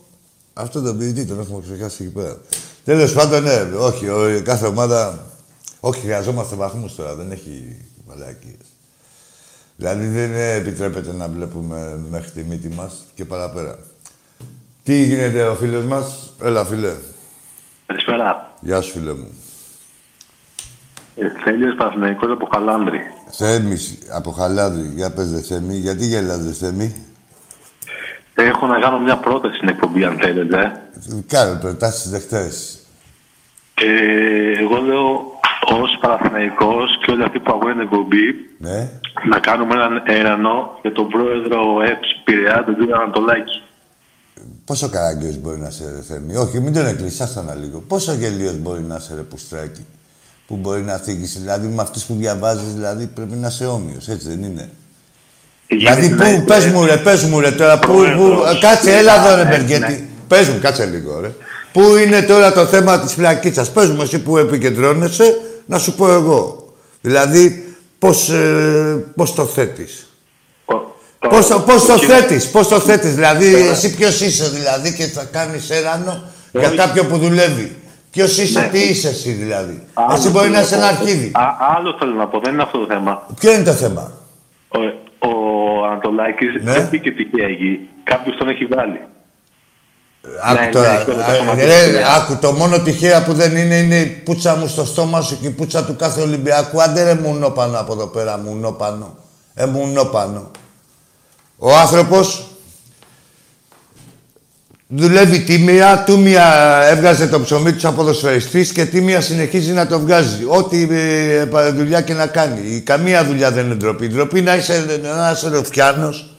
Αυτό 0.54 0.82
το 0.82 0.96
ποιητή 0.96 1.26
τον 1.26 1.40
έχουμε 1.40 1.62
ξεχάσει 1.62 2.04
εκεί 2.04 2.12
πέρα. 2.14 2.38
Τέλος 2.84 3.14
πάντων, 3.14 3.44
ναι, 3.44 3.62
όχι, 3.78 4.10
ο- 4.10 4.42
κάθε 4.44 4.66
ομάδα... 4.66 5.28
Όχι, 5.80 6.02
χρειαζόμαστε 6.02 6.56
βαθμούς 6.56 6.96
τώρα, 6.96 7.16
δεν 7.16 7.32
έχει 7.32 7.78
μαλακίες. 8.08 8.69
Δηλαδή 9.80 10.08
δεν 10.08 10.34
ε, 10.34 10.54
επιτρέπεται 10.54 11.14
να 11.14 11.28
βλέπουμε 11.28 12.00
μέχρι 12.10 12.32
τη 12.32 12.44
μύτη 12.44 12.68
μας 12.68 13.06
και 13.16 13.26
παραπέρα. 13.26 13.78
Τι 14.84 15.04
γίνεται 15.04 15.44
ο 15.44 15.56
φίλος 15.56 15.84
μας, 15.84 16.34
έλα 16.42 16.66
φίλε. 16.66 16.94
Καλησπέρα. 17.86 18.52
Γεια 18.60 18.82
σου 18.82 18.92
φίλε 18.92 19.14
μου. 19.14 19.28
Ε, 21.16 21.30
Θέλεις 21.44 21.76
Παναθηναϊκός 21.76 22.32
από 22.32 22.50
Χαλάνδρη. 22.54 23.00
Θέμης, 23.30 23.98
από 24.12 24.32
Χαλάδι, 24.32 24.92
για 24.96 25.12
πες 25.12 25.32
δε 25.32 25.42
Θέμη. 25.42 25.76
Γιατί 25.76 26.06
γελάς 26.06 26.44
δε 26.44 26.52
Θέμη; 26.52 26.96
Έχω 28.36 28.68
να 28.68 28.80
κάνω 28.80 29.00
μια 29.00 29.18
πρόταση 29.18 29.56
στην 29.56 29.68
εκπομπή, 29.70 30.04
αν 30.04 30.18
θέλετε. 30.18 30.82
Κάνε 31.28 31.60
προτάσεις 31.60 32.10
δεχτές. 32.10 32.80
Ε, 33.74 34.60
εγώ 34.60 34.82
λέω 34.82 35.29
ω 35.74 36.00
Παναθηναϊκός 36.02 36.88
και 37.06 37.12
όλοι 37.12 37.24
αυτοί 37.24 37.40
που 37.40 37.52
ακούνε 37.56 37.72
την 37.74 37.82
εκπομπή 37.82 38.26
Ναι. 38.60 38.90
να 39.30 39.40
κάνουμε 39.40 39.74
έναν 39.74 40.04
έρανο 40.20 40.80
για 40.82 40.92
τον 40.92 41.08
πρόεδρο 41.08 41.60
ΕΠΣ 41.92 42.08
Πειραιά, 42.24 42.64
τον 42.66 42.76
κύριο 42.78 42.96
Ανατολάκη. 42.96 43.62
Πόσο 44.66 44.90
καράγκιος 44.90 45.38
μπορεί 45.38 45.60
να 45.60 45.68
είσαι 45.68 45.84
ρε 45.96 46.02
Θέμη; 46.14 46.36
Όχι, 46.36 46.60
μην 46.60 46.74
τον 46.74 46.86
εκκλεισάς 46.86 47.36
ένα 47.38 47.56
λίγο. 47.56 47.84
Πόσο 47.88 48.14
γελίος 48.14 48.58
μπορεί 48.58 48.82
να 48.82 48.96
είσαι 48.96 49.14
ρε 49.16 49.22
Πουστράκη. 49.22 49.86
Που 50.48 50.56
μπορεί 50.56 50.82
να 50.82 50.96
θίγεις. 50.98 51.40
Δηλαδή 51.40 51.68
με 51.68 51.82
αυτούς 51.82 52.04
που 52.04 52.14
διαβάζεις, 52.18 52.74
δηλαδή 52.74 53.08
πρέπει 53.08 53.36
να 53.36 53.48
είσαι 53.48 53.66
όμοιος. 53.66 54.08
Έτσι 54.08 54.28
δεν 54.28 54.44
είναι; 54.44 54.70
Δηλαδή, 55.68 56.06
Γίνεται 56.06 56.24
πού, 56.32 56.38
να- 56.38 56.44
πες 56.44 56.66
μου 56.66 56.86
ρε, 56.86 56.98
πες 56.98 57.24
μου 57.24 57.40
ρε 57.40 57.52
τώρα, 57.52 57.80
πού, 57.80 57.88
πού, 57.88 57.94
Πρόεδρος. 57.98 58.56
ε, 58.56 58.60
κάτσε, 58.60 58.98
έλα 58.98 59.26
εδώ 59.26 59.36
ρε 59.36 59.44
Ναι, 59.44 59.50
Μπεργκέτη. 59.50 59.80
ναι. 59.80 60.00
Πες 60.28 60.48
μου, 60.50 60.60
κάτσε 60.62 60.86
λίγο 60.86 61.20
ρε. 61.20 61.32
Πού 61.74 61.82
είναι 62.06 62.22
τώρα 62.22 62.52
το 62.54 62.66
θέμα 62.66 63.00
της 63.00 63.14
φλακίτσας. 63.14 63.72
Πες 63.72 63.90
μου 63.90 64.02
εσύ 64.02 64.20
που 64.22 64.38
επικεντρώνεσαι, 64.38 65.38
να 65.70 65.78
σου 65.78 65.94
πω 65.96 66.12
εγώ. 66.12 66.74
Δηλαδή, 67.02 67.76
πώς, 68.00 68.30
ε, 68.30 69.06
πώς 69.16 69.34
το 69.34 69.46
θέτεις; 69.46 70.08
Ο- 70.66 70.74
το- 71.20 71.28
Πώς, 71.28 71.48
το- 71.48 71.60
πώς 71.60 71.86
το 71.86 71.94
κύριο- 72.00 72.16
θέτεις, 72.16 72.50
πώς 72.52 72.68
το 72.68 72.80
θέτεις; 72.80 73.16
Δηλαδή, 73.16 73.50
Ναι. 73.52 73.58
εσύ 73.60 73.96
ποιος 73.96 74.22
είσαι 74.22 74.50
δηλαδή 74.50 74.94
και 74.94 75.06
θα 75.06 75.24
κάνεις 75.32 75.70
έρανο 75.70 76.24
για 76.52 76.68
Όχι. 76.68 76.76
κάποιον 76.78 77.08
που 77.08 77.18
δουλεύει. 77.18 77.76
Ποιος 78.12 78.38
είσαι, 78.38 78.60
Ναι. 78.60 78.68
τι 78.68 78.80
είσαι 78.80 79.08
εσύ 79.08 79.32
δηλαδή; 79.32 79.84
Άλλο 79.94 80.14
εσύ 80.14 80.30
μπορεί 80.30 80.44
θέλω 80.46 80.56
να 80.56 80.62
είσαι 80.62 80.76
πω. 80.76 80.82
ένα 80.82 80.88
αρχίδι. 80.88 81.32
Α, 81.34 81.42
άλλο 81.78 81.96
θέλω 82.00 82.14
να 82.14 82.28
πω, 82.28 82.40
δεν 82.40 82.54
είναι 82.54 82.62
αυτό 82.64 82.78
το 82.80 82.86
θέμα. 82.94 83.28
Ποιο 83.40 83.52
είναι 83.54 83.64
το 83.64 83.72
θέμα; 83.74 84.12
Ο, 84.68 84.80
ο 85.28 85.86
Ανατολάκης 85.86 86.54
Ναι. 86.64 86.72
δεν 86.72 86.90
πήγε 86.90 87.12
τυχαία 87.12 87.48
εκεί. 87.48 87.80
Κάποιος 88.04 88.38
τον 88.38 88.50
έχει 88.50 88.66
βάλει. 88.66 89.00
Άκου 90.44 90.64
Ναι, 90.64 90.70
τώρα. 90.72 90.92
ναι, 90.92 90.98
αυτό 90.98 91.12
το 91.14 91.20
α, 91.22 91.24
θέμα 91.24 91.56
ρε, 91.56 91.64
της 91.64 91.98
άκου, 92.18 92.38
το 92.42 92.52
μόνο 92.52 92.80
τυχαία 92.80 93.24
που 93.24 93.34
δεν 93.34 93.56
είναι 93.56 93.76
είναι 93.76 94.00
η 94.00 94.06
πουτσα 94.06 94.56
μου 94.56 94.68
στο 94.68 94.86
στόμα 94.86 95.22
σου 95.22 95.40
και 95.42 95.48
η 95.48 95.50
πουτσα 95.50 95.84
του 95.84 95.96
κάθε 95.96 96.22
Ολυμπιακού. 96.22 96.82
Άντε 96.82 97.04
ρε 97.04 97.14
μουνό 97.14 97.50
πάνω 97.50 97.80
από 97.80 97.94
εδώ 97.94 98.08
πέρα, 98.08 98.38
μουνό 98.38 98.72
πάνω. 98.72 99.18
Ε, 99.54 99.66
μουνό 99.66 100.04
πάνω. 100.06 100.52
Ο 101.58 101.76
άνθρωπος 101.76 102.44
δουλεύει 104.88 105.40
τίμια, 105.40 106.04
τούμια 106.06 106.80
έβγαζε 106.90 107.28
το 107.28 107.42
ψωμί 107.42 107.74
του 107.74 107.88
από 107.88 107.98
ποδοσφαιριστής 107.98 108.72
και 108.72 108.86
τίμια 108.86 109.22
συνεχίζει 109.22 109.72
να 109.72 109.88
το 109.88 110.00
βγάζει. 110.00 110.44
Ό,τι 110.48 110.88
ε, 110.92 111.48
ε, 111.56 111.72
δουλειά 111.72 112.02
και 112.02 112.14
να 112.14 112.28
κάνει. 112.28 112.76
Η 112.76 112.82
καμία 112.82 113.26
δουλειά 113.26 113.52
δεν 113.52 113.66
είναι 113.66 113.76
ντροπή. 113.76 114.08
Ντροπή 114.08 114.42
να 114.42 114.56
είσαι, 114.56 115.02
να 115.18 115.32
είσαι 115.32 115.50
ρουφιάνος, 115.50 116.36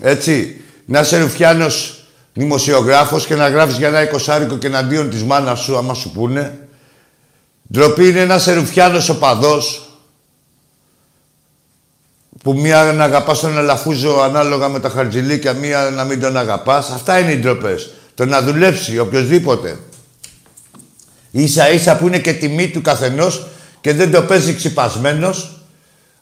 έτσι. 0.00 0.60
Να 0.84 1.00
είσαι 1.00 1.18
ρουφιάνος 1.18 1.99
δημοσιογράφος 2.32 3.26
και 3.26 3.34
να 3.34 3.48
γράφεις 3.48 3.76
για 3.76 3.88
ένα 3.88 4.02
εικοσάρικο 4.02 4.56
και 4.56 4.66
εναντίον 4.66 5.10
της 5.10 5.22
μάνας 5.22 5.60
σου, 5.60 5.76
άμα 5.76 5.94
σου 5.94 6.12
πούνε. 6.12 6.58
Ντροπή 7.72 8.08
είναι 8.08 8.24
να 8.24 8.34
είσαι 8.34 8.54
ρουφιάνος 8.54 9.08
οπαδός, 9.08 9.90
που 12.42 12.54
μία 12.54 12.92
να 12.92 13.04
αγαπάς 13.04 13.40
τον 13.40 13.58
Αλαφούζο 13.58 14.20
ανάλογα 14.20 14.68
με 14.68 14.80
τα 14.80 14.88
χαρτζηλίκια, 14.88 15.52
μία 15.52 15.90
να 15.90 16.04
μην 16.04 16.20
τον 16.20 16.36
αγαπάς. 16.36 16.90
Αυτά 16.90 17.18
είναι 17.18 17.32
οι 17.32 17.36
ντροπές. 17.36 17.90
Το 18.14 18.24
να 18.24 18.42
δουλέψει 18.42 18.98
οποιοδήποτε. 18.98 19.78
Ίσα 21.30 21.70
ίσα 21.70 21.96
που 21.96 22.06
είναι 22.06 22.18
και 22.18 22.32
τιμή 22.32 22.68
του 22.68 22.80
καθενός 22.80 23.46
και 23.80 23.92
δεν 23.92 24.10
το 24.10 24.22
παίζει 24.22 24.54
ξυπασμένος, 24.54 25.60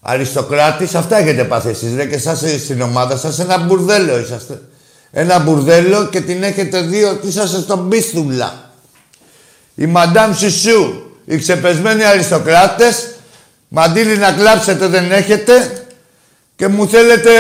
αριστοκράτης, 0.00 0.94
αυτά 0.94 1.16
έχετε 1.16 1.44
πάθει 1.44 1.68
εσείς, 1.68 1.94
ρε, 1.94 2.06
και 2.06 2.14
εσάς 2.14 2.42
ε, 2.42 2.58
στην 2.58 2.80
ομάδα 2.80 3.16
σας 3.16 3.38
ένα 3.38 3.58
μπουρδέλο 3.58 4.18
είσαστε. 4.18 4.60
Ένα 5.10 5.38
μπουρδέλο 5.38 6.06
και 6.06 6.20
την 6.20 6.42
έχετε 6.42 6.80
δει 6.80 7.04
ότι 7.04 7.26
είσαστε 7.26 7.60
στον 7.60 7.88
πίθουλα. 7.88 8.70
Η 9.74 9.86
Μαντάμ 9.86 10.34
Σισού, 10.34 11.02
οι 11.24 11.38
ξεπεσμένοι 11.38 12.04
αριστοκράτες, 12.04 13.14
μαντήλι 13.68 14.16
να 14.16 14.32
κλάψετε 14.32 14.86
δεν 14.86 15.12
έχετε 15.12 15.86
και 16.56 16.68
μου 16.68 16.88
θέλετε 16.88 17.30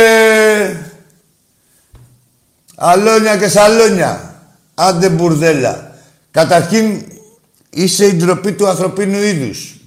αλόνια 2.76 3.36
και 3.36 3.48
σαλόνια. 3.48 4.42
Άντε 4.74 5.08
μπουρδέλα. 5.08 5.96
Καταρχήν, 6.30 7.04
είσαι 7.70 8.06
η 8.06 8.12
ντροπή 8.12 8.52
του 8.52 8.68
ανθρωπίνου 8.68 9.22
είδους. 9.22 9.77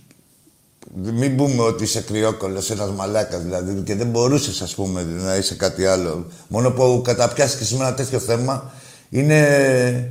Μην 0.95 1.36
πούμε 1.36 1.62
ότι 1.63 1.84
είσαι 1.84 2.01
κρυόκολλος, 2.01 2.69
ένας 2.69 2.91
μαλάκας 2.91 3.41
δηλαδή 3.41 3.82
και 3.82 3.95
δεν 3.95 4.08
μπορούσες 4.08 4.62
ας 4.62 4.75
πούμε 4.75 5.04
να 5.04 5.36
είσαι 5.36 5.56
κάτι 5.56 5.86
άλλο. 5.86 6.25
Μόνο 6.47 6.71
που 6.71 7.01
καταπιάστηκες 7.04 7.71
με 7.71 7.86
ένα 7.86 7.93
τέτοιο 7.93 8.19
θέμα 8.19 8.71
είναι... 9.10 10.10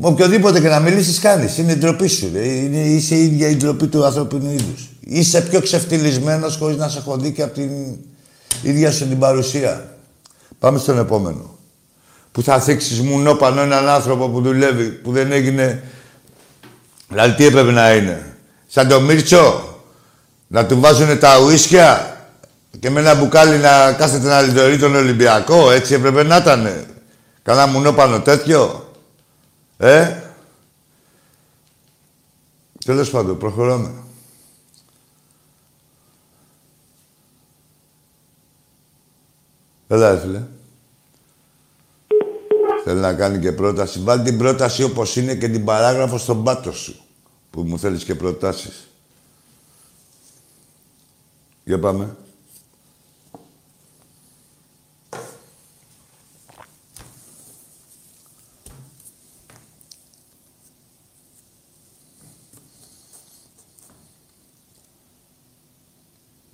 Οποιοδήποτε 0.00 0.60
και 0.60 0.68
να 0.68 0.80
μιλήσεις 0.80 1.18
κάνεις. 1.18 1.58
Είναι 1.58 1.72
η 1.72 1.76
ντροπή 1.76 2.06
σου. 2.06 2.30
Ρε. 2.32 2.46
Είναι, 2.46 2.78
είσαι 2.78 3.14
η 3.14 3.24
ίδια 3.24 3.48
η 3.48 3.56
ντροπή 3.56 3.86
του 3.86 4.04
ανθρώπινου 4.04 4.50
είδους. 4.50 4.88
Είσαι 5.00 5.40
πιο 5.40 5.60
ξεφτυλισμένος 5.60 6.56
χωρίς 6.56 6.76
να 6.76 6.88
σε 6.88 6.98
έχω 6.98 7.16
δει 7.16 7.32
και 7.32 7.42
από 7.42 7.54
την 7.54 7.70
ίδια 8.62 8.92
σου 8.92 9.08
την 9.08 9.18
παρουσία. 9.18 9.96
Πάμε 10.58 10.78
στον 10.78 10.98
επόμενο. 10.98 11.58
Που 12.32 12.42
θα 12.42 12.60
θίξεις 12.60 13.00
μουνόπανο 13.00 13.60
έναν 13.60 13.88
άνθρωπο 13.88 14.28
που 14.28 14.40
δουλεύει, 14.40 14.88
που 14.88 15.12
δεν 15.12 15.32
έγινε... 15.32 15.82
Δηλαδή 17.08 17.34
τι 17.34 17.44
έπρεπε 17.44 17.70
να 17.70 17.94
είναι. 17.94 18.36
Σαν 18.66 18.88
το 18.88 19.00
Μίρτσο, 19.00 19.71
να 20.52 20.66
του 20.66 20.80
βάζουν 20.80 21.18
τα 21.18 21.38
ουίσκια 21.38 22.16
και 22.80 22.90
με 22.90 23.00
ένα 23.00 23.14
μπουκάλι 23.14 23.58
να 23.58 23.92
κάθεται 23.92 24.28
να 24.28 24.40
λιτορεί 24.40 24.78
τον 24.78 24.94
Ολυμπιακό. 24.94 25.70
Έτσι 25.70 25.94
έπρεπε 25.94 26.22
να 26.22 26.36
ήταν. 26.36 26.86
Κανένα 27.42 27.66
μουνόπανο 27.66 28.20
τέτοιο. 28.20 28.90
Ε. 29.76 30.22
Τέλος 32.84 33.10
πάντων, 33.10 33.38
προχωράμε. 33.38 33.92
Έλα, 39.88 40.16
φίλε. 40.18 40.42
Θέλει 42.84 43.00
να 43.00 43.14
κάνει 43.14 43.38
και 43.38 43.52
πρόταση. 43.52 44.00
Βάλει 44.02 44.22
την 44.22 44.38
πρόταση 44.38 44.82
όπως 44.82 45.16
είναι 45.16 45.34
και 45.34 45.48
την 45.48 45.64
παράγραφο 45.64 46.18
στον 46.18 46.44
πάτο 46.44 46.72
σου. 46.72 47.00
Που 47.50 47.62
μου 47.62 47.78
θέλεις 47.78 48.04
και 48.04 48.14
προτάσεις. 48.14 48.91
Για 51.64 51.78
πάμε. 51.78 52.16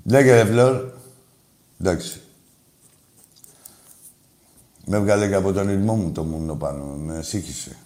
Λέγε 0.05 0.42
ρε 0.42 0.44
Φλόρ. 0.44 0.90
Εντάξει. 1.81 2.21
Με 4.85 4.97
έβγαλε 4.97 5.29
και 5.29 5.35
από 5.35 5.53
τον 5.53 5.66
ρυθμό 5.66 5.94
μου 5.94 6.12
το 6.12 6.25
μουνό 6.25 6.57
πάνω. 6.57 6.85
Με 6.85 7.23
σύγχυσε. 7.23 7.77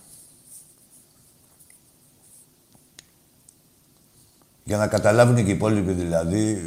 Για 4.72 4.80
να 4.80 4.87
καταλάβουν 4.87 5.35
και 5.35 5.50
οι 5.50 5.54
υπόλοιποι 5.54 5.92
δηλαδή, 5.92 6.62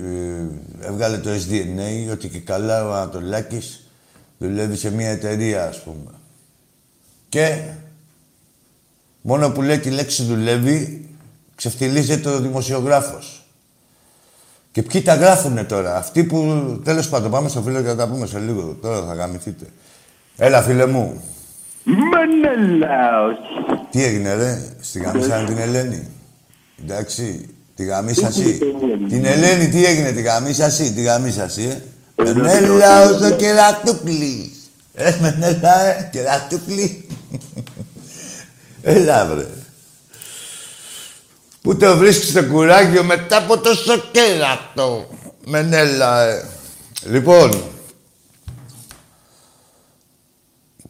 ε, 0.82 0.88
έβγαλε 0.88 1.18
το 1.18 1.30
SDNA 1.30 2.12
ότι 2.12 2.28
και 2.28 2.40
καλά 2.40 2.88
ο 2.88 2.94
Ανατολάκης 2.94 3.88
δουλεύει 4.38 4.76
σε 4.76 4.92
μια 4.92 5.10
εταιρεία, 5.10 5.68
ας 5.68 5.82
πούμε. 5.82 6.12
Και 7.30 7.62
μόνο 9.22 9.50
που 9.50 9.62
λέει 9.62 9.80
τη 9.80 9.90
λέξη 9.90 10.24
δουλεύει, 10.24 11.10
ξεφτιλίζεται 11.56 12.30
ο 12.30 12.40
δημοσιογράφος. 12.40 13.46
Και 14.72 14.82
ποιοι 14.82 15.02
τα 15.02 15.16
γράφουνε 15.16 15.64
τώρα; 15.64 15.96
Αυτοί 15.96 16.24
που, 16.24 16.82
τέλος 16.84 17.10
πάντων, 17.10 17.32
πάμε 17.32 17.50
στο 17.50 17.62
φίλο 17.62 17.82
και 17.82 17.88
θα 17.88 17.96
τα 17.96 18.08
πούμε 18.08 18.26
σε 18.26 18.40
λίγο. 18.40 18.78
Τώρα 18.82 19.06
θα 19.06 19.14
γαμηθείτε. 19.14 19.66
Έλα, 20.38 20.62
φίλε 20.62 20.86
μου. 20.86 21.24
Μενέλαος. 21.84 23.38
Τι 23.90 24.04
έγινε, 24.04 24.34
ρε; 24.34 24.76
Στη 24.82 25.00
γαμίσανε 25.00 25.48
την 25.48 25.58
Ελένη. 25.58 26.08
Εντάξει. 26.84 27.50
Τη 27.76 27.84
γαμίσασή. 27.84 28.60
Την 29.10 29.26
Ελένη 29.26 29.70
τι 29.70 29.86
έγινε, 29.86 30.12
τη 30.12 30.22
γαμίσασή, 30.22 30.94
τη 30.94 31.02
γαμίσασή, 31.02 31.64
ε. 31.64 31.82
Μενέλαος 32.24 33.22
ο 33.22 33.36
κερατούκλης. 33.36 34.50
Ε, 34.94 35.18
Μενέλα, 35.22 35.86
ε, 35.86 36.10
κερατούκλη. 36.12 37.08
Έλα, 38.82 39.26
βρε. 39.26 39.46
Πού 41.62 41.78
το 41.78 41.98
βρίσκεις 41.98 42.32
το 42.32 42.46
κουράγιο 42.46 43.04
μετά 43.04 43.38
από 43.38 43.58
τόσο 43.58 44.04
κέρατο; 44.12 45.08
Μενέλα, 45.46 46.24
ε. 46.24 46.46
Λοιπόν, 47.10 47.64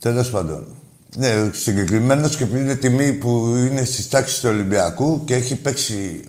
Τέλος 0.06 0.30
πάντων. 0.30 0.76
Ναι, 1.16 1.50
συγκεκριμένος 1.54 2.36
και 2.36 2.44
επειδή 2.44 2.62
είναι 2.62 2.76
τιμή 2.76 3.14
που 3.14 3.54
είναι 3.56 3.84
στις 3.84 4.10
τάξεις 4.10 4.40
του 4.40 4.50
Ολυμπιακού 4.50 5.24
και 5.26 5.36
έχει 5.36 5.56
παίξει 5.56 6.24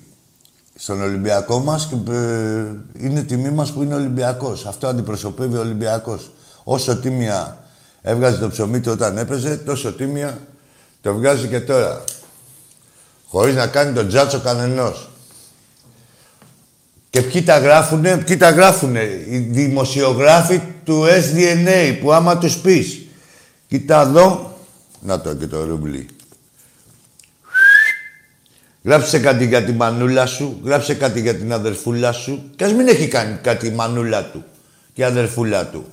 στον 0.77 1.03
Ολυμπιακό 1.03 1.59
μας 1.59 1.87
και 1.87 2.12
ε, 2.12 2.65
είναι 2.99 3.23
τιμή 3.23 3.51
μας 3.51 3.73
που 3.73 3.83
είναι 3.83 3.95
Ολυμπιακός. 3.95 4.67
Αυτό 4.67 4.87
αντιπροσωπεύει 4.87 5.57
ο 5.57 5.61
Ολυμπιακός. 5.61 6.31
Όσο 6.65 6.97
τίμια 6.97 7.65
έβγαζε 8.03 8.39
το 8.39 8.49
ψωμί 8.49 8.81
του 8.81 8.91
όταν 8.93 9.19
έπαιζε, 9.19 9.57
τόσο 9.57 9.93
τίμια 9.93 10.39
το 11.03 11.15
βγάζει 11.15 11.47
και 11.47 11.61
τώρα. 11.61 12.05
Χωρίς 13.29 13.55
να 13.55 13.67
κάνει 13.67 13.93
τον 13.93 14.09
τζάτσο 14.09 14.41
κανενός. 14.41 15.09
Και 17.11 17.23
ποιοι 17.23 17.43
τα 17.43 17.59
γράφουνε, 17.59 18.17
ποιοι 18.17 18.37
τα 18.37 18.51
γράφουνε; 18.51 19.03
Οι 19.29 19.39
δημοσιογράφοι 19.39 20.62
του 20.85 21.05
SDNA 21.05 21.99
που 22.01 22.12
άμα 22.12 22.39
τους 22.39 22.57
πεις 22.57 23.07
Κοίτα 23.69 24.01
εδώ. 24.01 24.59
Να 25.01 25.21
το 25.21 25.35
και 25.35 25.47
το 25.47 25.65
ρούμπλι. 25.65 26.15
Γράψε 28.87 29.18
κάτι 29.18 29.46
για 29.46 29.62
τη 29.62 29.72
μανούλα 29.72 30.27
σου, 30.27 30.61
γράψε 30.64 30.94
κάτι 30.94 31.20
για 31.20 31.35
την 31.35 31.53
αδερφούλα 31.53 32.12
σου 32.12 32.51
και 32.57 32.64
ας 32.64 32.72
μην 32.72 32.88
έχει 32.88 33.09
κάνει 33.09 33.38
κάτι 33.42 33.66
η 33.66 33.70
μανούλα 33.70 34.22
του 34.25 34.44
και 34.92 35.01
η 35.01 35.05
αδερφούλα 35.05 35.64
του. 35.64 35.87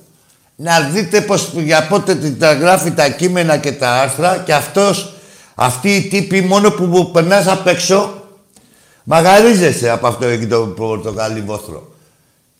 Να 0.56 0.80
δείτε 0.80 1.20
πως 1.20 1.52
για 1.56 1.86
πότε 1.86 2.14
τα 2.14 2.52
γράφει 2.52 2.90
τα 2.90 3.08
κείμενα 3.08 3.56
και 3.56 3.72
τα 3.72 3.90
άρθρα 3.90 4.42
και 4.46 4.54
αυτός, 4.54 5.12
αυτή 5.54 5.94
η 5.94 6.08
τύπη 6.08 6.40
μόνο 6.40 6.70
που 6.70 7.10
περνάς 7.12 7.46
απ' 7.46 7.66
έξω, 7.66 8.22
μαγαρίζεσαι 9.04 9.90
από 9.90 10.06
αυτό 10.06 10.26
εκεί 10.26 10.46
το 10.46 10.60
πορτοκαλί 10.60 11.40
βόθρο. 11.40 11.94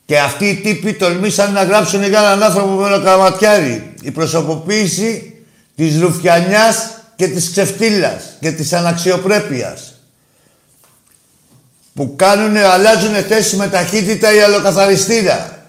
Και 0.07 0.19
αυτοί 0.19 0.47
οι 0.47 0.55
τύποι 0.55 0.93
τολμήσαν 0.95 1.53
να 1.53 1.63
γράψουν 1.63 2.03
για 2.03 2.19
έναν 2.19 2.43
άνθρωπο 2.43 2.75
με 2.75 2.87
ένα 2.87 2.99
καματιάρι. 3.05 3.95
Η 4.03 4.11
προσωποποίηση 4.11 5.35
της 5.77 6.01
ρουφιανιάς 6.01 6.91
και 7.17 7.29
της 7.29 7.51
ξεφτύλας 7.51 8.25
και 8.41 8.51
της 8.51 8.73
αναξιοπρέπειας. 8.73 9.94
Που 11.95 12.17
κάνουνε, 12.17 12.65
αλλάζουνε 12.65 13.23
θέση 13.23 13.57
με 13.57 13.69
ταχύτητα 13.69 14.35
η 14.35 14.41
αλλοκαθαριστήρα. 14.41 15.67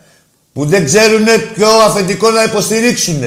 Που 0.53 0.65
δεν 0.65 0.85
ξέρουν 0.85 1.25
ποιο 1.53 1.67
αφεντικό 1.67 2.29
να 2.29 2.43
υποστηρίξουν. 2.43 3.23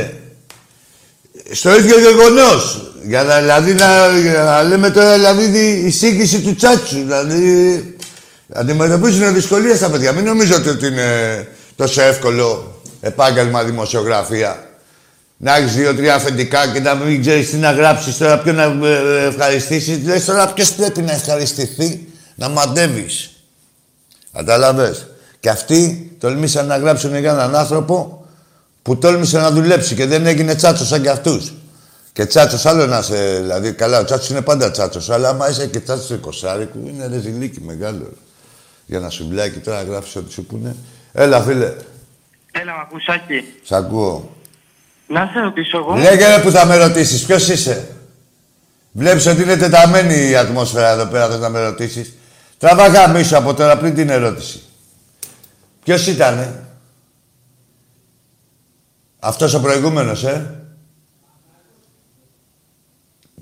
Στο 1.50 1.76
ίδιο 1.76 1.98
γεγονός. 1.98 2.92
Για 3.02 3.22
να, 3.22 3.40
δηλαδή, 3.40 3.74
να, 3.74 4.08
να 4.44 4.62
λέμε 4.62 4.90
τώρα 4.90 5.14
δηλαδή 5.14 5.60
η 5.86 5.90
σύγκριση 5.90 6.40
του 6.40 6.54
τσάτσου. 6.54 6.96
Δηλαδή, 6.96 7.98
Αντιμετωπίζουν 8.52 9.34
δυσκολίες 9.34 9.78
τα 9.78 9.90
παιδιά. 9.90 10.12
Μην 10.12 10.24
νομίζετε 10.24 10.70
ότι 10.70 10.86
είναι 10.86 11.46
τόσο 11.76 12.02
εύκολο 12.02 12.80
επάγγελμα 13.00 13.64
δημοσιογραφία. 13.64 14.62
Να 15.36 15.56
έχεις 15.56 15.74
δύο-τρία 15.74 16.14
αφεντικά 16.14 16.66
και 16.72 16.80
να 16.80 16.94
μην 16.94 17.20
ξέρεις 17.20 17.50
τι 17.50 17.56
να 17.56 17.72
γράψεις 17.72 18.16
τώρα, 18.16 18.38
ποιο 18.38 18.52
να 18.52 18.62
ε, 18.62 19.26
ευχαριστήσεις. 19.26 19.98
Λες 20.04 20.24
τώρα 20.24 20.52
ποιος 20.52 20.72
πρέπει 20.72 21.02
να 21.02 21.12
ευχαριστηθεί, 21.12 22.08
να 22.38 22.48
μαντεύεις. 22.48 23.30
Κατάλαβε. 24.32 24.94
Και 25.40 25.50
αυτοί 25.50 26.12
τολμήσαν 26.20 26.66
να 26.66 26.76
γράψουν 26.76 27.16
για 27.16 27.30
έναν 27.30 27.56
άνθρωπο 27.56 28.26
που 28.82 28.98
τόλμησε 28.98 29.38
να 29.38 29.50
δουλέψει 29.50 29.94
και 29.94 30.06
δεν 30.06 30.26
έγινε 30.26 30.54
τσάτσος 30.54 30.88
σαν 30.88 31.02
κι 31.02 31.08
αυτούς. 31.08 31.52
Και 32.12 32.26
τσάτσος 32.26 32.66
άλλο 32.66 32.86
να 32.86 33.02
σε. 33.02 33.40
Δηλαδή, 33.40 33.72
καλά, 33.72 33.98
ο 33.98 34.04
τσάτσος 34.04 34.30
είναι 34.30 34.40
πάντα 34.40 34.70
τσάτσος. 34.70 35.10
Αλλά 35.10 35.28
άμα 35.28 35.50
είσαι 35.50 35.66
και 35.66 35.80
τσάτσος 35.80 36.10
20 36.10 36.66
είναι 36.86 37.06
ρεζιλίκι 37.06 37.60
μεγάλο 37.60 38.12
για 38.86 38.98
να 38.98 39.10
σου 39.10 39.26
μπλέκει 39.26 39.58
τώρα 39.58 39.82
να 39.82 39.90
γράφεις 39.90 40.16
ό,τι 40.16 40.32
σου 40.32 40.44
πούνε. 40.44 40.76
Έλα, 41.12 41.40
φίλε. 41.42 41.72
Έλα, 42.52 42.72
μ' 42.72 42.80
ακούσακι. 42.80 43.44
Σ' 43.62 43.72
ακούω. 43.72 44.36
Να 45.06 45.30
σε 45.32 45.40
ρωτήσω 45.40 45.78
εγώ. 45.78 45.94
Λέγε 45.94 46.36
ρε 46.36 46.42
που 46.42 46.50
θα 46.50 46.66
με 46.66 46.76
ρωτήσεις. 46.76 47.24
Ποιος 47.24 47.48
είσαι; 47.48 47.88
Βλέπεις 48.92 49.26
ότι 49.26 49.42
είναι 49.42 49.56
τεταμένη 49.56 50.28
η 50.28 50.36
ατμόσφαιρα 50.36 50.90
εδώ 50.90 51.06
πέρα, 51.06 51.28
θες 51.28 51.38
να 51.38 51.48
με 51.48 51.60
ρωτήσεις; 51.60 52.12
Τραβά 52.58 52.86
γαμίσου 52.86 53.36
από 53.36 53.54
τώρα 53.54 53.78
πριν 53.78 53.94
την 53.94 54.08
ερώτηση. 54.08 54.62
Ποιος 55.84 56.06
ήτανε; 56.06 56.66
Αυτός 59.18 59.54
ο 59.54 59.60
προηγούμενος, 59.60 60.24
ε; 60.24 60.64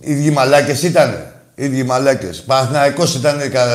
Οι 0.00 0.12
ίδιοι 0.12 0.31
μαλάκες 0.31 0.83
ήτανε; 0.83 1.40
Οι 1.55 1.64
ίδιοι 1.64 1.83
μαλάκες. 1.83 2.42
Παναθηναϊκός 2.42 3.14
ήταν 3.14 3.48
για, 3.48 3.66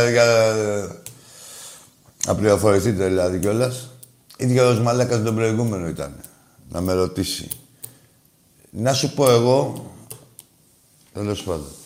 να 2.26 2.36
πληροφορηθείτε 2.36 3.08
δηλαδή 3.08 3.40
κιόλας. 3.40 3.90
Ίδιος 4.38 4.80
μαλάκας 4.80 5.24
τον 5.24 5.36
προηγούμενο 5.36 5.88
ήταν. 5.88 6.16
Να 6.70 6.82
με 6.82 6.94
ρωτήσει. 6.94 7.48
Να 8.70 8.94
σου 8.94 9.14
πω 9.14 9.32
εγώ, 9.32 9.92
Τέλος 11.14 11.44
πάντων. 11.44 11.81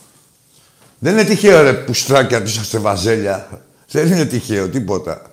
Δεν 0.99 1.13
είναι 1.13 1.23
τυχαίο 1.23 1.62
ρε 1.62 1.73
πουστράκια 1.73 2.41
τους 2.41 2.51
είσαστε 2.51 2.77
βαζέλια. 2.77 3.63
Δεν 3.91 4.08
είναι 4.08 4.25
τυχαίο 4.25 4.69
τίποτα. 4.69 5.31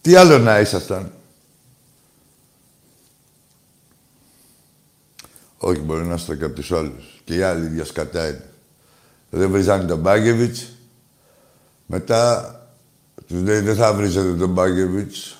Τι 0.00 0.14
άλλο 0.14 0.38
να 0.38 0.60
ήσασταν. 0.60 1.12
Όχι, 5.58 5.80
μπορεί 5.80 6.04
να 6.04 6.14
είστε 6.14 6.36
και 6.36 6.44
από 6.44 6.54
τους 6.54 6.72
άλλους. 6.72 7.20
Και 7.24 7.34
οι 7.34 7.42
άλλοι 7.42 7.64
ίδια 7.64 7.84
σκατά 7.84 8.28
είναι. 8.28 8.50
Δεν 9.30 9.50
βρίζανε 9.50 9.84
τον 9.84 9.98
Μπάγκεβιτς. 9.98 10.68
Μετά 11.86 12.54
τους 13.26 13.42
λέει 13.42 13.60
δεν 13.60 13.76
θα 13.76 13.94
βρίζετε 13.94 14.34
τον 14.34 14.50
Μπάγκεβιτς. 14.50 15.33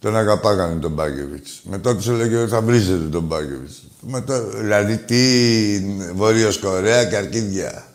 Τον 0.00 0.16
αγαπάγανε 0.16 0.80
τον 0.80 0.92
Μπάγκεβιτς. 0.92 1.60
Μετά 1.62 1.96
τους 1.96 2.08
έλεγε 2.08 2.36
ότι 2.36 2.50
θα 2.50 2.60
βρίζετε 2.60 3.08
τον 3.08 3.22
Μπάγκεβιτς. 3.22 3.82
Μετά, 4.00 4.40
δηλαδή 4.40 4.96
τι 4.96 5.22
Βόρειος 6.14 6.58
Κορέα 6.58 7.04
και 7.04 7.16
Αρκίδια. 7.16 7.86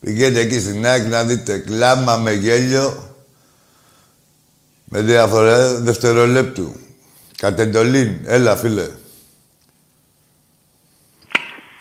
Πηγαίνετε 0.00 0.40
εκεί 0.40 0.60
στην 0.60 0.86
ΑΕΚ 0.86 1.06
να 1.06 1.24
δείτε 1.24 1.58
κλάμα 1.58 2.16
με 2.16 2.32
γέλιο 2.32 3.14
με 4.84 5.00
διαφορά 5.00 5.74
δευτερολέπτου. 5.74 6.74
Κατεντολήν. 7.36 8.18
Έλα, 8.24 8.56
φίλε. 8.56 8.88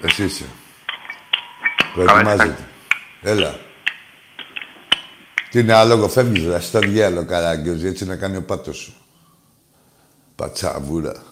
Εσύ 0.02 0.24
είσαι. 0.24 0.46
Προετοιμάζεται. 1.94 2.68
Έλα. 3.22 3.60
Τι 5.50 5.60
είναι 5.60 5.74
άλογο, 5.74 6.10
φεύγεις 6.10 6.46
ρε, 6.46 6.60
στο 6.60 6.80
διάλογο 6.80 7.26
καράγκιος, 7.26 7.84
έτσι 7.84 8.06
να 8.06 8.16
κάνει 8.16 8.38
ο 8.38 8.42
πάτος 8.42 8.78
σου. 8.78 9.01
Πατσαβούρα. 10.36 11.24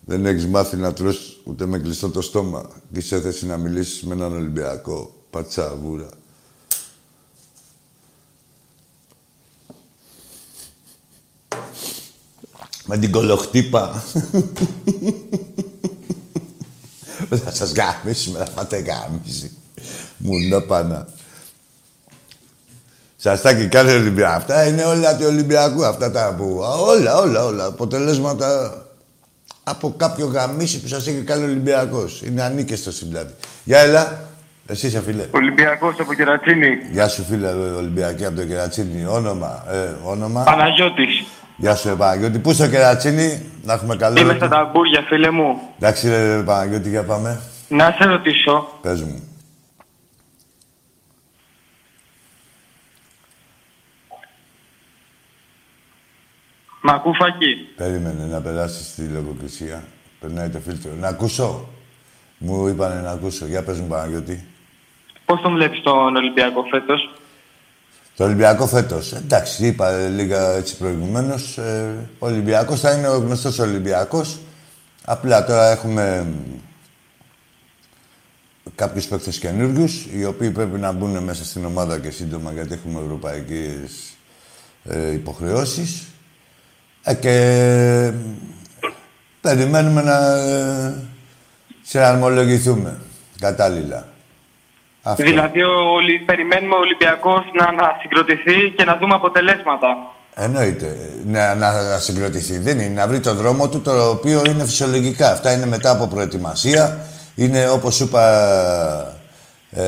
Δεν 0.00 0.26
έχεις 0.26 0.46
μάθει 0.46 0.76
να 0.76 0.92
τρως 0.92 1.40
ούτε 1.44 1.66
με 1.66 1.78
κλειστό 1.78 2.10
το 2.10 2.20
στόμα 2.20 2.70
και 2.92 2.98
είσαι 2.98 3.20
θέση 3.20 3.46
να 3.46 3.56
μιλήσεις 3.56 4.02
με 4.02 4.14
έναν 4.14 4.32
Ολυμπιακό. 4.32 5.14
Πατσαβούρα. 5.30 6.08
Με 12.84 12.98
την 12.98 13.10
κολοχτύπα. 13.10 14.02
θα 17.44 17.52
σας 17.52 17.72
γάμισουμε, 17.72 18.38
θα 18.38 18.50
πάτε 18.50 18.78
γάμιση. 18.78 19.56
Μου 20.16 20.64
πάνα. 20.66 21.08
Σαστάκι 23.20 23.66
κάθε 23.66 23.94
Ολυμπιακό. 23.94 24.32
Αυτά 24.32 24.66
είναι 24.66 24.84
όλα 24.84 25.16
του 25.16 25.24
Ολυμπιακού. 25.26 25.84
Αυτά 25.84 26.10
τα 26.10 26.34
που. 26.36 26.58
Όλα, 26.88 27.16
όλα, 27.16 27.44
όλα. 27.44 27.64
Αποτελέσματα 27.64 28.74
από 29.64 29.94
κάποιο 29.96 30.26
γαμίσι 30.26 30.80
που 30.80 30.88
σας 30.88 31.06
έχει 31.06 31.22
κάνει 31.22 31.44
Ολυμπιακός. 31.44 32.22
Είναι 32.22 32.42
ανίκεστο 32.42 32.90
δηλαδή. 33.02 33.32
Γεια, 33.64 33.78
έλα. 33.78 34.20
Εσύ 34.66 34.86
είσαι 34.86 35.00
φίλε. 35.00 35.24
Ολυμπιακός 35.30 35.94
από 36.00 36.14
Κερατσίνη. 36.14 36.68
Γεια 36.90 37.08
σου 37.08 37.24
φίλε 37.24 37.48
Ολυμπιακή 37.76 38.24
από 38.24 38.36
το 38.36 38.44
Κερατσίνη. 38.44 39.06
Όνομα. 39.06 39.64
Ε, 39.70 40.08
όνομα. 40.10 40.42
Παναγιώτης. 40.42 41.24
Γεια 41.56 41.74
σου, 41.74 41.96
Παναγιώτη. 41.96 42.38
Πού 42.38 42.52
στο 42.52 42.68
Κερατσίνη, 42.68 43.42
να 43.62 43.72
έχουμε 43.72 43.96
καλό. 43.96 44.20
Είμαι 44.20 44.34
στα 44.34 44.48
ταμπούρια, 44.48 45.04
φίλε 45.08 45.30
μου. 45.30 45.60
Εντάξει, 45.78 46.08
ρε, 46.08 46.42
Παναγιώτη, 46.44 46.88
για 46.88 47.02
πάμε. 47.02 47.40
Να 47.68 47.94
σε 47.98 48.04
ρωτήσω. 48.04 48.68
Πες 48.82 49.02
μου. 49.02 49.22
Μ' 56.80 56.90
ακού 56.90 57.14
φακή. 57.14 57.54
Περίμενε 57.76 58.26
να 58.26 58.40
περάσει 58.40 58.94
τη 58.94 59.02
λογοκρισία. 59.02 59.84
Περνάει 60.20 60.48
το 60.48 60.58
φίλτρο. 60.58 60.90
Να 61.00 61.08
ακούσω. 61.08 61.68
Μου 62.38 62.66
είπανε 62.68 63.00
να 63.00 63.10
ακούσω. 63.10 63.46
Για 63.46 63.62
πες 63.62 63.78
μου, 63.78 63.86
Παναγιώτη. 63.86 64.44
Πώς 65.24 65.40
τον 65.40 65.52
βλέπεις 65.54 65.82
τον 65.82 66.16
Ολυμπιακό 66.16 66.62
φέτος; 66.70 67.10
Το 68.16 68.24
Ολυμπιακό 68.24 68.66
φέτος. 68.66 69.12
Εντάξει, 69.12 69.66
είπα 69.66 69.98
λίγα 70.08 70.50
έτσι 70.50 70.76
προηγουμένως. 70.76 71.58
Ε, 71.58 72.08
ο 72.18 72.26
Ολυμπιακός 72.26 72.80
θα 72.80 72.92
είναι 72.92 73.08
ο 73.08 73.18
γνωστός 73.18 73.58
Ολυμπιακός. 73.58 74.38
Απλά 75.04 75.44
τώρα 75.44 75.70
έχουμε 75.70 76.26
κάποιους 78.74 79.06
παίκτες 79.06 79.38
καινούριους, 79.38 80.06
οι 80.12 80.24
οποίοι 80.24 80.50
πρέπει 80.50 80.78
να 80.78 80.92
μπουν 80.92 81.22
μέσα 81.22 81.44
στην 81.44 81.64
ομάδα 81.64 81.98
και 81.98 82.10
σύντομα 82.10 82.52
γιατί 82.52 82.72
έχουμε 82.72 83.00
ευρωπαϊκές 83.00 84.12
ε, 84.84 85.12
υποχρεώσεις. 85.12 86.06
Ε, 87.08 87.14
και 87.14 88.12
περιμένουμε 89.40 90.02
να 90.02 90.36
ε, 90.36 90.94
συναρμολογηθούμε 91.82 92.98
κατάλληλα. 93.40 94.06
Αυτό. 95.02 95.22
Δηλαδή, 95.22 95.62
ο, 95.62 95.74
περιμένουμε 96.26 96.74
ο 96.74 96.78
Ολυμπιακός 96.78 97.44
να 97.58 97.64
ανασυγκροτηθεί 97.64 98.70
και 98.76 98.84
να 98.84 98.96
δούμε 98.96 99.14
αποτελέσματα. 99.14 99.88
Εννοείται. 100.34 100.96
Να, 101.26 101.54
να 101.54 101.98
συγκροτηθεί. 101.98 102.58
Δεν 102.58 102.78
είναι 102.78 102.94
να 102.94 103.06
βρει 103.06 103.20
το 103.20 103.34
δρόμο 103.34 103.68
του, 103.68 103.80
το 103.80 104.08
οποίο 104.08 104.42
είναι 104.46 104.64
φυσιολογικά. 104.64 105.30
Αυτά 105.30 105.52
είναι 105.52 105.66
μετά 105.66 105.90
από 105.90 106.06
προετοιμασία. 106.06 106.98
Είναι 107.34 107.68
όπως 107.68 107.94
σου 107.94 108.04
είπα, 108.04 108.24
ε, 109.70 109.82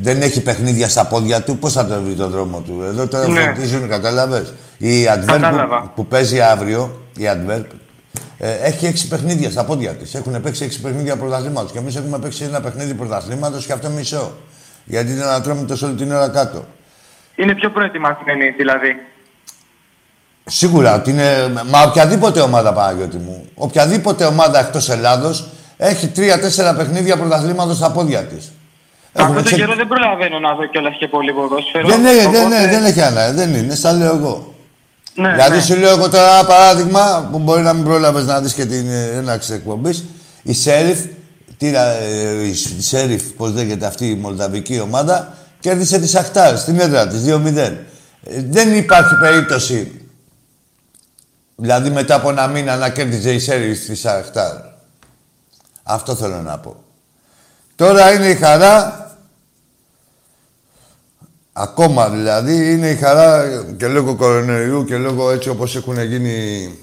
δεν 0.00 0.22
έχει 0.22 0.42
παιχνίδια 0.42 0.88
στα 0.88 1.06
πόδια 1.06 1.42
του. 1.42 1.58
Πώς 1.58 1.72
θα 1.72 1.86
το 1.86 2.02
βρει 2.02 2.14
το 2.14 2.28
δρόμο 2.28 2.60
του; 2.60 2.82
Εδώ 2.82 3.06
τώρα 3.06 3.28
ναι. 3.28 3.40
φροντίζουν, 3.40 3.88
κατάλαβες. 3.88 4.52
Η 4.78 5.04
Adverb 5.08 5.66
που, 5.68 5.90
που, 5.94 6.06
παίζει 6.06 6.40
αύριο, 6.40 7.00
η 7.16 7.22
Adverb, 7.26 7.64
ε, 8.38 8.52
έχει 8.52 8.86
έξι 8.86 9.08
παιχνίδια 9.08 9.50
στα 9.50 9.64
πόδια 9.64 9.94
της. 9.94 10.14
Έχουν 10.14 10.40
παίξει 10.40 10.64
έξι 10.64 10.80
παιχνίδια 10.80 11.16
πρωταθλήματος. 11.16 11.72
Και 11.72 11.78
εμείς 11.78 11.96
έχουμε 11.96 12.18
παίξει 12.18 12.44
ένα 12.44 12.60
παιχνίδι 12.60 12.94
πρωταθλήματος 12.94 13.66
και 13.66 13.72
αυτό 13.72 13.88
μισό. 13.88 14.32
Γιατί 14.84 15.10
είναι 15.12 15.24
να 15.24 15.40
τρώμε 15.40 15.62
τόσο 15.66 15.86
όλη 15.86 15.94
την 15.94 16.12
ώρα 16.12 16.28
κάτω. 16.28 16.64
Είναι 17.34 17.54
πιο 17.54 17.70
προετοιμασμένοι 17.70 18.50
δηλαδή. 18.50 18.96
Σίγουρα 20.44 20.94
ότι 20.94 21.10
είναι. 21.10 21.52
Μα 21.66 21.82
οποιαδήποτε 21.82 22.40
ομάδα, 22.40 22.72
Παναγιώτη 22.72 23.16
μου, 23.16 23.48
οποιαδήποτε 23.54 24.24
ομάδα 24.24 24.58
εκτός 24.58 24.88
Ελλάδος 24.88 25.48
έχει 25.76 26.08
τρία-τέσσερα 26.08 26.74
παιχνίδια 26.74 27.16
πρωταθλήματος 27.16 27.76
στα 27.76 27.92
πόδια 27.92 28.24
της. 28.24 28.52
Αυτό 29.12 29.42
το 29.42 29.50
καιρό 29.50 29.74
δεν 29.74 29.88
προλαβαίνω 29.88 30.38
να 30.38 30.54
δω 30.54 30.66
κιόλας 30.66 30.96
και 30.98 31.08
πολύ 31.08 31.32
ποδόσφαιρο. 31.32 31.88
Δεν, 31.88 32.00
ναι, 32.00 32.12
δεν, 32.30 32.48
ναι, 32.48 32.66
δεν 32.66 32.84
έχει 32.84 33.00
ανάγκη. 33.00 33.34
Δεν 33.36 33.54
είναι, 33.54 33.74
στα 33.74 33.92
λέω 33.92 34.14
εγώ. 34.16 34.54
Ναι, 35.18 35.32
δηλαδή 35.32 35.56
ναι. 35.56 35.62
σου 35.62 35.76
λέω 35.76 35.90
εγώ 35.90 36.08
τώρα 36.08 36.38
ένα 36.38 36.46
παράδειγμα 36.46 37.28
που 37.32 37.38
μπορεί 37.38 37.62
να 37.62 37.72
μην 37.72 37.84
πρόλαβες 37.84 38.24
να 38.24 38.40
δεις 38.40 38.52
και 38.52 38.66
την 38.66 38.90
έναξη 38.90 39.52
εκπομπής. 39.52 40.04
Η 40.42 40.52
Σέριφ, 40.52 40.98
τι, 41.56 41.74
ε, 41.74 42.46
η 42.46 42.54
Σέριφ, 42.80 43.22
πώς 43.22 43.52
λέγεται 43.52 43.86
αυτή 43.86 44.10
η 44.10 44.14
μολδαβική 44.14 44.80
ομάδα, 44.80 45.34
κέρδισε 45.60 45.98
τη 45.98 46.08
Σαχτάρ 46.08 46.58
στην 46.58 46.80
έδρα 46.80 47.06
της 47.06 47.20
2-0. 47.24 47.56
Ε, 47.56 48.42
δεν 48.48 48.76
υπάρχει 48.76 49.14
περίπτωση, 49.14 50.08
δηλαδή 51.56 51.90
μετά 51.90 52.14
από 52.14 52.30
ένα 52.30 52.46
μήνα 52.46 52.76
να 52.76 52.88
κέρδιζε 52.88 53.32
η 53.32 53.38
Σέριφ 53.38 53.84
τη 53.84 53.94
Σαχτάρ. 53.94 54.54
Αυτό 55.82 56.14
θέλω 56.14 56.42
να 56.42 56.58
πω. 56.58 56.76
Τώρα 57.76 58.12
είναι 58.12 58.26
η 58.26 58.34
χαρά 58.34 59.07
Ακόμα 61.60 62.10
δηλαδή 62.10 62.72
είναι 62.72 62.90
η 62.90 62.96
χαρά 62.96 63.46
και 63.76 63.86
λόγω 63.88 64.14
κορονοϊού 64.14 64.84
και 64.84 64.96
λόγω 64.96 65.30
έτσι 65.30 65.48
όπως 65.48 65.76
έχουν 65.76 66.02
γίνει 66.02 66.78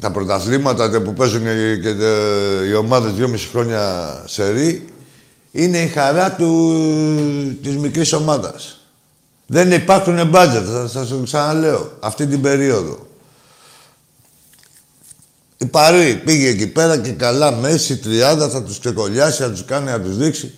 τα 0.00 0.10
πρωταθλήματα 0.10 1.00
που 1.02 1.12
παίζουν 1.12 1.42
και 1.82 1.94
οι 2.68 2.74
ομάδες 2.74 3.12
δυόμιση 3.12 3.48
χρόνια 3.48 4.22
σε 4.26 4.82
είναι 5.50 5.78
η 5.78 5.88
χαρά 5.88 6.32
του, 6.32 6.78
της 7.62 7.76
μικρής 7.76 8.12
ομάδας. 8.12 8.80
Δεν 9.46 9.72
υπάρχουν 9.72 10.28
μπάτζετ, 10.28 10.64
θα 10.72 10.88
σας 10.88 11.08
το 11.08 11.20
ξαναλέω, 11.24 11.92
αυτή 12.00 12.26
την 12.26 12.40
περίοδο. 12.40 13.06
Η 15.56 15.66
Παρή 15.66 16.22
πήγε 16.24 16.48
εκεί 16.48 16.66
πέρα 16.66 16.98
και 16.98 17.12
καλά 17.12 17.52
μέση, 17.52 17.96
τριάδα, 17.96 18.48
θα 18.48 18.62
τους 18.62 18.78
ξεκολλιάσει, 18.78 19.42
θα 19.42 19.50
τους 19.50 19.64
κάνει, 19.64 19.90
θα 19.90 20.00
τους 20.00 20.16
δείξει. 20.16 20.54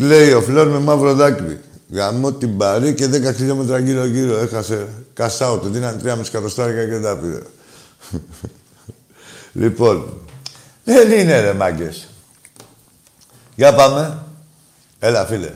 Λέει 0.00 0.32
ο 0.32 0.42
Φλόρ 0.42 0.68
με 0.68 0.78
μαύρο 0.78 1.14
δάκρυ. 1.14 1.60
Γαμώ 1.90 2.32
την 2.32 2.56
παρή 2.56 2.94
και 2.94 3.06
10 3.06 3.34
χιλιόμετρα 3.34 3.78
γύρω-γύρω. 3.78 4.36
Έχασε 4.36 4.88
κασάου, 5.12 5.58
του 5.58 5.68
δίνανε 5.68 6.00
3,5 6.04 6.18
εκατοστάρια 6.26 6.86
και 6.86 7.00
τα 7.00 7.16
πήρε. 7.16 7.42
λοιπόν, 9.62 10.20
δεν 10.84 11.10
είναι 11.10 11.40
ρε 11.40 11.52
μάγκες. 11.52 12.08
Για 13.54 13.74
πάμε. 13.74 14.22
Έλα, 14.98 15.26
φίλε. 15.26 15.52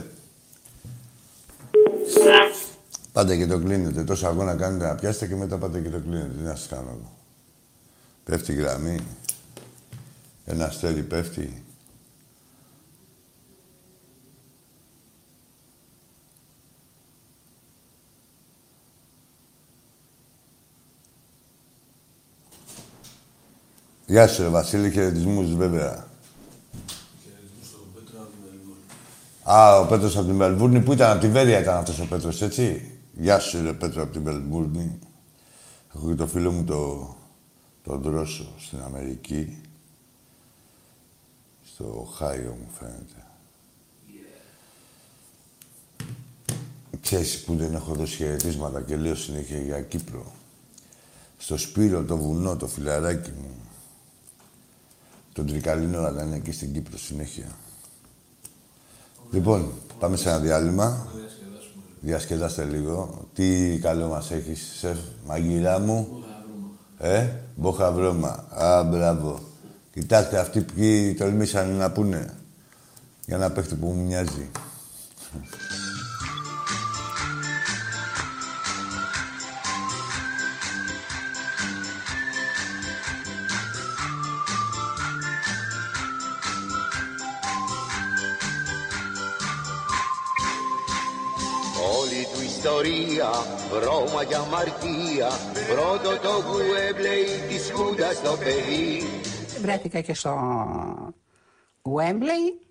Πάτε 3.11 3.37
και 3.37 3.47
το 3.47 3.59
κλείνετε. 3.59 4.03
Τόσο 4.03 4.27
αγώνα 4.27 4.55
κάνετε 4.55 4.85
να 4.85 4.95
πιάσετε 4.95 5.27
και 5.27 5.35
μετά 5.35 5.57
πάτε 5.57 5.79
και 5.79 5.89
το 5.89 5.99
κλείνετε. 5.99 6.33
Τι 6.37 6.43
να 6.43 6.55
σας 6.55 6.67
κάνω 6.67 6.87
εγώ. 6.87 7.11
Πέφτει 8.23 8.51
η 8.51 8.55
γραμμή. 8.55 8.99
Ένας 10.45 10.67
αστέρι 10.67 11.01
πέφτει. 11.01 11.63
Γεια 24.11 24.27
σου, 24.27 24.41
ρε 24.41 24.47
Βασίλη, 24.47 24.91
χαιρετισμούς 24.91 25.55
βέβαια. 25.55 26.07
Α, 29.43 29.79
ο 29.79 29.85
Πέτρος 29.85 30.17
από 30.17 30.25
την 30.25 30.35
Μελβούρνη. 30.35 30.81
Πού 30.81 30.93
ήταν, 30.93 31.11
από 31.11 31.19
την 31.19 31.31
Βέρεια 31.31 31.59
ήταν 31.59 31.77
αυτός 31.77 31.99
ο 31.99 32.05
Πέτρος, 32.05 32.41
έτσι; 32.41 32.91
Γεια 33.13 33.39
σου, 33.39 33.63
ρε 33.63 33.73
Πέτρο, 33.73 34.03
από 34.03 34.11
την 34.11 34.21
Μελβούρνη. 34.21 34.99
Έχω 35.95 36.07
και 36.07 36.15
το 36.15 36.27
φίλο 36.27 36.51
μου 36.51 36.63
το, 36.63 37.15
το 37.83 37.97
Δρόσο 37.97 38.45
στην 38.59 38.79
Αμερική. 38.81 39.61
Στο 41.73 42.07
Χάιο 42.15 42.57
μου 42.59 42.69
φαίνεται. 42.79 43.25
Ξέρεις 47.01 47.43
που 47.43 47.55
δεν 47.55 47.73
έχω 47.73 47.93
δώσει 47.93 48.15
χαιρετίσματα 48.15 48.81
και 48.81 48.95
λέω 48.95 49.15
συνέχεια 49.15 49.59
για 49.59 49.81
Κύπρο. 49.81 50.31
Στο 51.37 51.57
Σπύρο, 51.57 52.03
το 52.03 52.17
βουνό, 52.17 52.55
το 52.55 52.67
φιλαράκι 52.67 53.31
μου. 53.31 53.60
Τον 55.33 55.45
Τρικαλίνο, 55.45 55.99
αλλά 55.99 56.23
είναι 56.23 56.35
εκεί 56.35 56.51
στην 56.51 56.73
Κύπρο 56.73 56.97
συνέχεια. 56.97 57.45
Λοιπόν, 59.31 59.71
πάμε 59.99 60.17
σε 60.17 60.29
ένα 60.29 60.39
διάλειμμα. 60.39 61.07
Διασκεδάστε 62.01 62.63
λίγο. 62.63 63.27
Τι 63.33 63.79
καλό 63.81 64.07
μας 64.07 64.31
έχεις, 64.31 64.75
σεφ, 64.77 64.97
μαγειρά 65.25 65.79
μου. 65.79 66.23
Ε, 66.97 67.29
μποχαβρώμα. 67.55 68.45
Α, 68.49 68.83
μπράβο. 68.83 69.39
Κοιτάξτε, 69.93 70.39
αυτοί 70.39 70.61
ποιοι 70.61 71.13
τολμήσαν 71.13 71.69
να 71.69 71.91
πούνε. 71.91 72.33
Για 73.25 73.37
να 73.37 73.51
παίχτη 73.51 73.75
που 73.75 73.87
μου 73.87 74.03
μοιάζει. 74.03 74.49
Του 92.91 92.97
ιστορία, 92.97 93.29
βρώμα 93.71 94.23
για 94.23 94.39
αμαρτία. 94.39 95.29
Πρώτο 95.73 96.09
το 96.21 96.29
Γουέμπλεϊ 96.47 97.25
της 97.49 97.71
Χούντας 97.71 98.21
το 98.21 98.37
παιδί. 98.37 99.03
Βρέθηκα 99.61 100.01
και 100.01 100.13
στο 100.13 100.33
Wembley, 101.81 102.65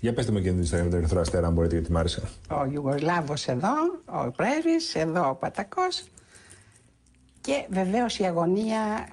Για 0.00 0.12
πετε 0.12 0.32
μου 0.32 0.40
και 0.40 0.50
την 0.50 0.60
ιστορία 0.60 0.84
με 0.84 0.90
τον 0.90 0.98
Ερυθρό 0.98 1.20
Αστέρα, 1.20 1.46
αν 1.46 1.52
μπορείτε, 1.52 1.74
γιατί 1.74 1.92
μ' 1.92 1.96
άρεσε. 1.96 2.22
ο 2.50 2.66
Ιουγκοσλάβος 2.72 3.46
εδώ, 3.46 3.74
ο 4.04 4.30
πρέσβης, 4.30 4.94
εδώ 4.94 5.28
ο 5.28 5.34
Πατακός. 5.34 6.04
Και 7.40 7.66
βεβαίως 7.70 8.18
η 8.18 8.24
αγωνία 8.24 9.08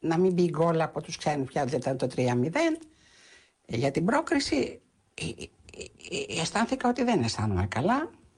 να 0.00 0.18
μην 0.18 0.32
μπει 0.32 0.48
γκολ 0.50 0.80
από 0.80 1.02
τους 1.02 1.16
ξένους 1.16 1.48
πια, 1.48 1.64
δεν 1.64 1.78
ήταν 1.78 1.96
το 1.96 2.08
3-0 2.16 2.20
για 3.66 3.90
την 3.90 4.04
πρόκριση 4.04 4.80
ε, 5.14 5.24
ε, 5.24 5.44
ε, 6.36 6.40
αισθάνθηκα 6.40 6.88
ότι 6.88 7.04
δεν 7.04 7.22
αισθάνομαι 7.22 7.66
καλά. 7.66 8.10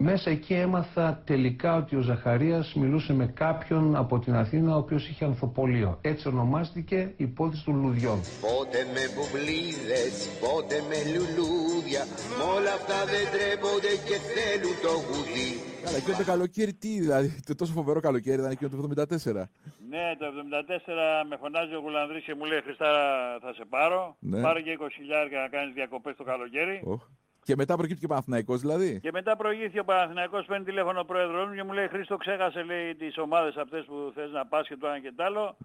Μέσα 0.00 0.30
εκεί 0.30 0.54
έμαθα 0.54 1.22
τελικά 1.26 1.76
ότι 1.76 1.96
ο 1.96 2.00
Ζαχαρίας 2.00 2.74
μιλούσε 2.74 3.12
με 3.12 3.26
κάποιον 3.26 3.96
από 3.96 4.18
την 4.18 4.34
Αθήνα 4.34 4.74
ο 4.74 4.78
οποίος 4.78 5.08
είχε 5.08 5.24
ανθοπολείο. 5.24 5.98
Έτσι 6.00 6.28
ονομάστηκε 6.28 6.96
η 7.16 7.24
υπόθεση 7.24 7.64
των 7.64 7.80
λουδιών. 7.80 8.20
Πότε 8.40 8.78
με 8.94 9.02
μπουμπλίδες, 9.14 10.14
πότε 10.40 10.76
με 10.88 10.98
λουλούδια 11.12 12.02
Μ' 12.38 12.42
όλα 12.56 12.72
αυτά 12.78 12.98
δεν 13.12 13.24
τρέπονται 13.34 13.92
και 14.08 14.16
θέλουν 14.32 14.76
το 14.84 14.92
γουδί 15.06 15.50
Καλά, 15.84 15.96
εκείνο 15.96 16.16
το 16.16 16.24
καλοκαίρι 16.24 16.74
τι, 16.74 17.00
δηλαδή, 17.04 17.28
το 17.46 17.54
τόσο 17.54 17.72
φοβερό 17.72 18.00
καλοκαίρι 18.00 18.38
ήταν 18.38 18.50
εκείνο 18.50 18.70
το 18.70 18.76
74. 18.96 19.42
Ναι, 19.92 20.06
το 20.18 20.26
74 20.26 20.30
με 21.28 21.36
φωνάζει 21.42 21.74
ο 21.74 21.80
Γουλανδρής 21.84 22.24
και 22.24 22.34
μου 22.34 22.44
λέει 22.44 22.60
Χριστά 22.60 22.90
θα 23.40 23.52
σε 23.54 23.64
πάρω. 23.68 24.16
Ναι. 24.18 24.40
Πάρε 24.42 24.60
και 24.60 24.78
20 24.80 24.86
χιλιάρια 24.94 25.40
να 25.40 25.48
κάνεις 25.48 25.74
διακοπές 25.74 26.16
το 26.16 26.24
καλοκαίρι. 26.24 26.80
Οχ. 26.84 27.02
Και 27.48 27.56
μετά 27.56 27.76
προκύπτει 27.76 28.00
και 28.00 28.04
ο 28.04 28.08
Παναθηναϊκός 28.08 28.60
δηλαδή. 28.60 29.00
Και 29.00 29.10
μετά 29.12 29.36
προηγήθηκε 29.36 29.80
ο 29.80 29.84
Παναθηναϊκός, 29.84 30.46
παίρνει 30.46 30.64
τηλέφωνο 30.64 31.00
ο 31.00 31.04
πρόεδρος 31.04 31.48
μου 31.48 31.54
και 31.54 31.62
μου 31.62 31.72
λέει 31.72 31.88
Χρήστο 31.88 32.16
ξέχασε 32.16 32.62
λέει 32.62 32.94
τις 32.94 33.18
ομάδες 33.18 33.56
αυτές 33.56 33.84
που 33.84 34.12
θες 34.14 34.30
να 34.30 34.46
πας 34.46 34.68
και 34.68 34.76
το 34.76 34.86
ένα 34.86 34.98
και 34.98 35.12
το 35.16 35.24
άλλο. 35.24 35.56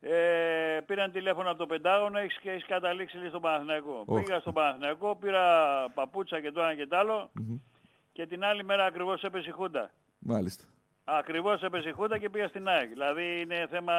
Ε, 0.00 0.80
πήραν 0.86 1.12
τηλέφωνο 1.12 1.48
από 1.48 1.58
το 1.58 1.66
Πεντάγωνο 1.66 2.18
έχεις, 2.18 2.38
και 2.38 2.50
έχεις 2.50 2.66
καταλήξει 2.66 3.16
λέει, 3.16 3.28
στον 3.28 3.40
Παναθηναϊκό. 3.40 4.02
Οχ. 4.06 4.22
Πήγα 4.22 4.40
στον 4.40 4.52
Παναθηναϊκό, 4.52 5.16
πήρα 5.16 5.44
παπούτσα 5.94 6.40
και 6.40 6.52
το 6.52 6.60
ένα 6.60 6.74
και 6.74 6.86
το 6.86 6.96
άλλο 6.96 7.30
και 8.12 8.26
την 8.26 8.44
άλλη 8.44 8.64
μέρα 8.64 8.84
ακριβώς 8.84 9.22
έπεσε 9.22 9.48
η 9.48 9.52
Χούντα. 9.52 9.90
Μάλιστα. 10.18 10.64
Ακριβώς 11.04 11.62
έπεσε 11.62 11.88
η 11.88 11.92
Χούντα 11.92 12.18
και 12.18 12.30
πήγα 12.30 12.48
στην 12.48 12.68
ΑΕΚ. 12.68 12.88
Δηλαδή 12.88 13.40
είναι 13.40 13.66
θέμα, 13.70 13.94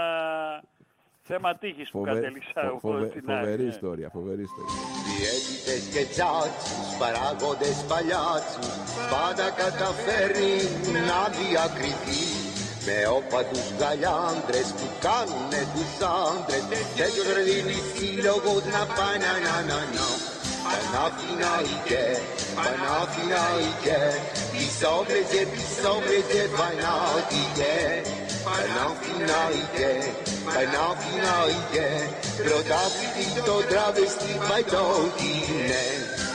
θέμα 1.29 1.49
τύχης 1.61 1.87
που 1.91 1.97
Φοβε- 1.97 2.13
κατέληξα 2.13 2.51
φο- 2.61 2.67
εγώ 2.69 2.77
φοβε- 2.85 3.09
στην 3.11 3.25
ΑΕΚ. 3.29 3.39
Φοβερή 3.43 3.63
ναι. 3.67 3.73
ιστορία, 3.75 4.09
φοβερή 4.17 4.43
ιστορία. 4.49 4.75
Διαίτητες 5.09 5.83
και 5.93 6.03
τσάτσους, 6.13 6.87
παράγοντες 7.01 7.77
παλιάτσους 7.91 8.69
Πάντα 9.13 9.47
καταφέρνει 9.61 10.55
να 11.09 11.19
διακριθεί 11.37 12.23
Με 12.87 12.97
όπα 13.19 13.39
τους 13.49 13.65
γαλιάντρες 13.79 14.67
που 14.77 14.87
κάνουνε 15.05 15.61
τους 15.73 15.91
άντρες 16.21 16.63
Τέτοιος 16.71 17.15
ρε 17.35 17.41
δίνει 17.49 17.79
σύλλογος 17.95 18.63
να 18.75 18.83
πάει 18.97 19.17
να 19.25 19.33
να 19.47 19.55
να 19.69 19.79
να 19.99 20.07
Παναθηναϊκέ, 20.71 22.05
Παναθηναϊκέ 22.63 24.01
Πισόβρεζε, 24.51 25.41
πισόβρεζε, 25.53 26.43
Παναθηναϊκέ 26.57 26.57
Παναθηναϊκέ, 26.59 27.83
Παναθηναϊκέ 27.99 28.26
Πρωτάθλητη 32.37 33.41
το 33.45 33.53
τραβεστή 33.69 34.37
πάει 34.49 34.63
το 34.63 35.11
είναι 35.19 35.85
Σταυρός 35.87 35.97
με 35.97 35.97
πάνω 35.97 36.17
με 36.17 36.26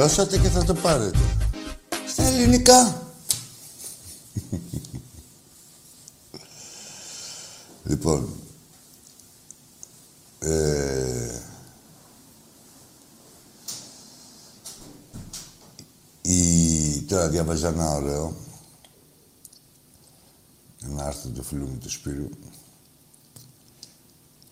πληρώσατε 0.00 0.38
και 0.38 0.48
θα 0.48 0.64
το 0.64 0.74
πάρετε. 0.74 1.18
Στα 2.08 2.22
ελληνικά. 2.22 3.02
λοιπόν, 7.84 8.28
ε, 10.38 11.40
η, 16.22 17.02
τώρα 17.02 17.28
διαβάζα 17.28 17.68
ένα 17.68 17.90
ωραίο, 17.90 18.36
ένα 20.84 21.04
άρθρο 21.04 21.30
του 21.30 21.42
φίλου 21.42 21.66
μου 21.66 21.78
του 21.78 21.90
Σπύρου. 21.90 22.28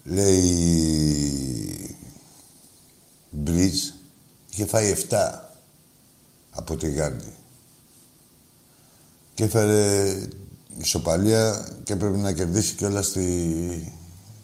Λέει, 0.04 0.36
Μπριτζ 3.30 3.88
είχε 4.57 4.57
φάει 4.68 4.94
7 5.10 5.16
από 6.50 6.76
τη 6.76 6.90
Γάντι. 6.90 7.34
Και 9.34 9.44
έφερε 9.44 10.14
ισοπαλία 10.78 11.68
και 11.84 11.96
πρέπει 11.96 12.18
να 12.18 12.32
κερδίσει 12.32 12.74
κιόλας 12.74 13.06
στη, 13.06 13.92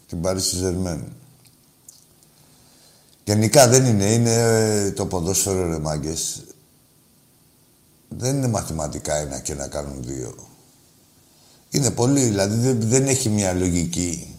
την 0.07 0.21
Παρίσι 0.21 0.55
Ζερμέν. 0.55 1.03
Γενικά 3.23 3.67
δεν 3.67 3.85
είναι, 3.85 4.13
είναι 4.13 4.33
ε, 4.33 4.91
το 4.91 5.05
ποδόσφαιρο 5.05 5.69
ρε 5.69 5.79
μάγκες. 5.79 6.43
Δεν 8.09 8.35
είναι 8.35 8.47
μαθηματικά 8.47 9.15
ένα 9.15 9.39
και 9.39 9.53
να 9.53 9.67
κάνουν 9.67 10.03
δύο. 10.03 10.35
Είναι 11.69 11.91
πολύ, 11.91 12.23
δηλαδή 12.23 12.55
δεν, 12.57 12.81
δεν 12.81 13.07
έχει 13.07 13.29
μια 13.29 13.53
λογική. 13.53 14.35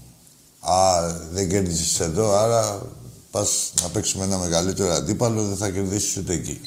Α, 0.61 1.13
δεν 1.31 1.49
κέρδισες 1.49 2.01
εδώ, 2.01 2.33
άρα 2.37 2.83
πας 3.31 3.73
να 3.83 3.89
παίξουμε 3.89 4.25
ένα 4.25 4.39
μεγαλύτερο 4.39 4.93
αντίπαλο, 4.93 5.45
δεν 5.45 5.57
θα 5.57 5.71
κερδίσεις 5.71 6.17
ούτε 6.17 6.33
εκεί. 6.33 6.61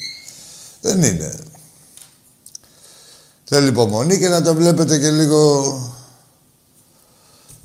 Δεν 0.80 1.02
είναι. 1.02 1.38
Θέλει 3.44 3.68
υπομονή 3.68 4.18
και 4.18 4.28
να 4.28 4.42
το 4.42 4.54
βλέπετε 4.54 4.98
και 4.98 5.10
λίγο 5.10 5.74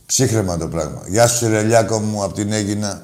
ψύχρεμα 0.06 0.58
το 0.58 0.68
πράγμα. 0.68 1.04
Γεια 1.08 1.28
σου, 1.28 1.48
Ρελιάκο 1.48 2.00
μου, 2.00 2.24
από 2.24 2.34
την 2.34 2.52
Έγινα. 2.52 3.04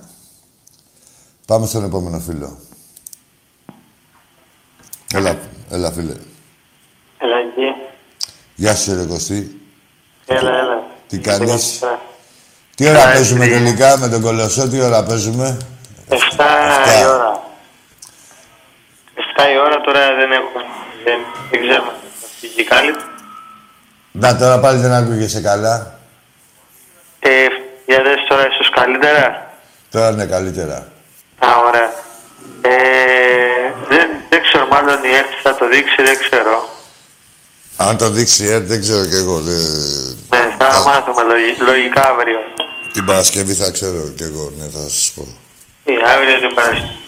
Πάμε 1.46 1.68
στον 1.68 1.84
επόμενο 1.84 2.20
φίλο. 2.20 2.60
Έλα, 5.14 5.40
έλα 5.70 5.92
φίλε. 5.92 6.16
Έλα 7.18 7.38
εκεί. 7.38 7.92
Γεια 8.56 8.76
σου, 8.76 8.96
ρε 8.96 9.06
Κωστή. 9.06 9.62
Έλα, 10.26 10.58
έλα. 10.58 10.84
Τι 11.08 11.20
κάνεις; 11.20 11.80
Τι 12.76 12.90
ώρα 12.90 13.04
παίζουμε 13.04 13.48
τελικά 13.48 13.98
με 13.98 14.10
τον 14.10 14.22
Κολοσσό, 14.22 14.70
τι 14.70 14.82
ώρα 14.82 15.04
παίζουμε; 15.04 15.58
7 16.12 16.16
η 17.02 17.06
ώρα. 17.06 17.44
7 19.16 19.54
η 19.54 19.58
ώρα 19.66 19.82
τώρα 19.82 20.00
δεν 20.16 20.32
έχω. 20.32 20.58
Δεν, 21.04 21.20
δεν 21.52 21.60
ξέρω. 21.62 21.94
Φύγει 22.40 22.64
κάλλη. 22.64 22.96
Να, 24.12 24.38
τώρα 24.38 24.60
πάλι 24.60 24.80
δεν 24.80 24.92
ακούγεσαι 24.94 25.42
καλά. 25.42 26.00
Ε, 27.20 27.30
για 27.86 28.02
δες 28.04 28.26
τώρα 28.30 28.48
ίσως 28.48 28.70
καλύτερα; 28.70 29.52
Τώρα 29.92 30.10
είναι 30.10 30.26
καλύτερα. 30.26 30.76
Α, 31.40 31.48
ωραία. 31.68 31.90
Ε, 32.62 32.72
δεν, 33.90 34.10
δεν 34.30 34.42
ξέρω, 34.42 34.68
μάλλον 34.68 35.04
η 35.04 35.16
ΕΡΤ 35.16 35.32
θα 35.44 35.56
το 35.56 35.68
δείξει, 35.68 36.02
δεν 36.04 36.18
ξέρω. 36.20 36.70
Αν 37.78 37.98
το 37.98 38.10
δείξει 38.10 38.44
η 38.44 38.52
ΕΡΤ, 38.52 38.66
δεν 38.68 38.82
ξέρω 38.82 39.06
κι 39.06 39.16
εγώ. 39.16 39.40
Δεν... 39.40 39.56
Ναι, 40.30 40.56
θα 40.58 40.82
μάθουμε 40.86 41.24
λογι- 41.24 41.62
λογικά 41.62 42.10
αύριο. 42.10 42.40
Την 42.94 43.06
Παρασκευή 43.06 43.54
θα 43.54 43.72
ξέρω 43.72 44.08
κι 44.16 44.24
εγώ, 44.24 44.52
ναι, 44.58 44.66
θα 44.70 44.80
σας 44.90 45.12
πω. 45.16 45.28
Ε, 45.96 46.12
αύριο 46.12 46.48
την 46.48 46.56
Παρασκευή. 46.56 47.00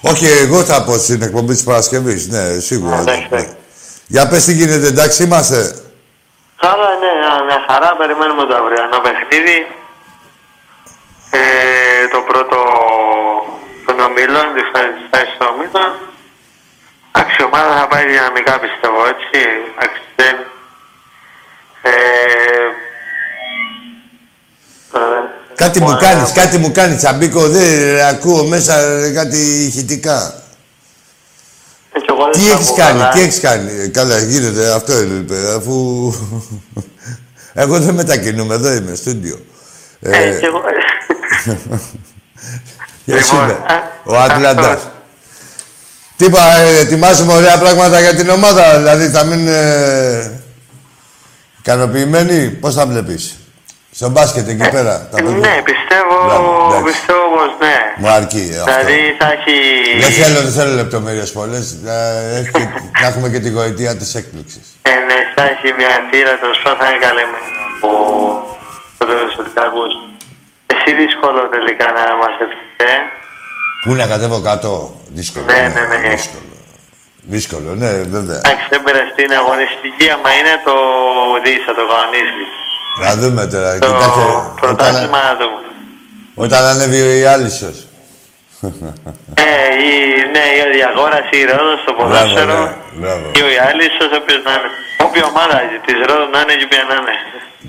Όχι, 0.00 0.26
εγώ 0.26 0.64
θα 0.64 0.84
πω 0.84 0.98
στην 0.98 1.22
εκπομπή 1.22 1.52
της 1.52 1.64
Παρασκευής, 1.64 2.28
ναι, 2.28 2.58
σίγουρα. 2.58 3.02
Ναι. 3.02 3.26
Για 4.06 4.28
πες 4.28 4.44
τι 4.44 4.52
γίνεται, 4.52 4.86
εντάξει 4.86 5.22
είμαστε. 5.22 5.74
Καλά, 6.56 6.90
ναι, 7.00 7.12
ναι, 7.20 7.44
μια 7.44 7.64
χαρά. 7.68 7.96
Περιμένουμε 7.96 8.44
το 8.46 8.54
αυριανό 8.56 8.98
παιχνίδι. 8.98 9.66
Ε, 11.30 12.08
το 12.12 12.20
πρώτο 12.20 12.56
των 13.86 14.00
ομίλων, 14.00 14.46
τη 14.54 14.62
φάση 15.10 15.32
των 15.38 15.48
ομίλων. 15.48 15.90
Εντάξει, 17.12 17.36
η 17.40 17.44
ομάδα 17.44 17.78
θα 17.78 17.86
πάει 17.88 18.06
δυναμικά 18.06 18.58
πιστεύω, 18.60 19.00
έτσι. 19.12 19.38
Εντάξει, 19.70 20.00
δεν... 20.16 20.36
Ε, 21.82 22.00
Κάτι 25.60 25.80
μου 25.82 25.96
κάνεις, 26.00 26.32
κάτι 26.32 26.58
μου 26.58 26.72
κάνεις, 26.72 26.96
Τσαμπίκο, 26.96 27.48
δεν 27.48 28.00
ακούω 28.00 28.44
μέσα 28.44 28.78
ε, 28.78 29.10
κάτι 29.10 29.36
ηχητικά. 29.38 30.42
Τι 32.32 32.50
έχεις 32.50 32.72
κάνει, 32.76 33.00
τι 33.12 33.20
έχεις 33.20 33.40
κάνει; 33.40 33.70
Ε, 33.80 33.88
Καλά, 33.88 34.18
γίνεται, 34.18 34.72
αυτό 34.72 34.92
έλειπε, 34.92 35.54
αφού... 35.56 36.12
Εγώ 37.62 37.78
δεν 37.80 37.94
μετακινούμαι, 37.94 38.54
εδώ 38.54 38.72
είμαι, 38.72 38.94
στούντιο. 38.94 39.44
ε, 40.00 40.36
κι 40.38 40.44
εγώ... 40.44 40.60
Ποιος 43.04 43.30
Λοιπόν, 43.30 43.44
είναι, 43.44 43.52
α, 43.52 43.82
ο 44.04 44.16
Ατλαντάς. 44.16 44.88
Τι 46.16 46.24
είπα, 46.24 46.56
ε, 46.56 46.78
ετοιμάζουμε 46.78 47.32
ωραία 47.32 47.58
πράγματα 47.58 48.00
για 48.00 48.14
την 48.14 48.28
ομάδα, 48.28 48.76
δηλαδή 48.76 49.08
θα 49.08 49.24
μείνουν 49.24 49.48
ε, 49.48 50.40
ικανοποιημένοι. 51.58 52.48
Πώς 52.48 52.74
θα 52.74 52.86
βλέπεις; 52.86 53.39
Στο 53.92 54.08
μπάσκετ 54.08 54.48
εκεί 54.48 54.70
πέρα. 54.70 55.08
τα 55.10 55.16
παιδιά. 55.16 55.36
ναι, 55.46 55.54
πιστεύω, 55.70 56.14
Μπράβο, 56.26 56.66
εντάξει. 56.68 56.84
πιστεύω 56.92 57.24
πως 57.36 57.50
ναι. 57.60 57.76
Μου 57.96 58.08
αρκεί 58.08 58.44
ε, 58.54 58.58
αυτό. 58.58 58.70
Δηλαδή 58.72 59.16
θα 59.18 59.26
έχει... 59.36 59.54
Δεν 60.04 60.12
θέλω, 60.20 60.40
δεν 60.46 60.52
θέλω 60.58 60.74
λεπτομέρειες 60.74 61.32
πολλές. 61.32 61.64
Να, 61.82 61.96
έχει 62.38 62.50
και- 62.50 62.68
να 63.00 63.06
έχουμε 63.06 63.28
και 63.28 63.40
την 63.44 63.52
γοητεία 63.54 63.96
της 63.96 64.14
έκπληξης. 64.14 64.64
Ε, 64.82 64.90
ναι, 65.08 65.18
θα 65.34 65.42
έχει 65.52 65.68
μια 65.80 65.92
θύρα, 66.10 66.38
τέλος 66.42 66.58
πάντων 66.62 66.78
θα 66.80 66.86
είναι 66.88 67.00
καλή 67.06 67.24
με 67.32 67.38
από 67.82 69.12
τους 69.28 69.36
Ολυμπιακούς. 69.42 69.92
Εσύ 70.72 70.90
δύσκολο 71.02 71.40
τελικά 71.54 71.86
να 71.98 72.04
μας 72.20 72.34
ε. 72.76 72.92
Πού 73.84 73.92
να 74.00 74.06
κατέβω 74.12 74.38
κάτω; 74.48 74.70
Δύσκολο. 75.18 75.44
Ναι, 75.52 75.62
ναι, 75.74 75.82
ναι. 75.90 76.08
Δύσκολο. 76.14 76.48
Δύσκολο, 77.34 77.70
ναι, 77.82 77.90
βέβαια. 78.16 78.40
Εντάξει, 78.44 78.66
δεν 78.72 78.80
πειράζει 78.84 79.12
την 79.20 79.30
αγωνιστική, 79.40 80.06
άμα 80.14 80.30
είναι 80.38 80.54
το 80.68 80.74
δεις, 81.44 81.60
θα 81.66 81.72
το 81.78 81.84
κανονίσεις. 81.90 82.50
Να 83.06 83.14
δούμε 83.20 83.46
τώρα. 83.46 83.78
Το 83.78 83.86
Κοιτάξτε, 83.86 84.20
όταν, 84.20 84.56
πρωτάθλημα 84.60 85.20
να 85.28 85.34
δούμε. 85.40 85.58
όταν 86.44 86.62
ανέβει 86.72 86.98
η 87.20 87.24
Άλυσος. 87.34 87.76
Ε, 89.34 89.50
η, 89.88 89.92
ναι, 90.34 90.44
η 90.78 90.82
αγόραση 90.90 91.34
η 91.42 91.44
Ρόδος 91.50 91.78
στο 91.84 91.92
Μπράβο, 91.92 92.08
ποδόσφαιρο 92.10 92.58
ναι, 92.64 92.72
μπράβο. 93.00 93.26
και 93.36 93.42
ο 93.48 93.50
Ιάλισσος, 93.56 94.10
όποιος 94.20 94.40
να 94.46 94.52
είναι. 94.56 94.70
Όποια 95.06 95.24
ομάδα 95.32 95.56
της 95.86 95.96
Ρόδου 96.08 96.26
να 96.34 96.38
είναι 96.42 96.54
και 96.58 96.66
όποια 96.68 96.82
να 96.90 96.96
είναι. 97.00 97.14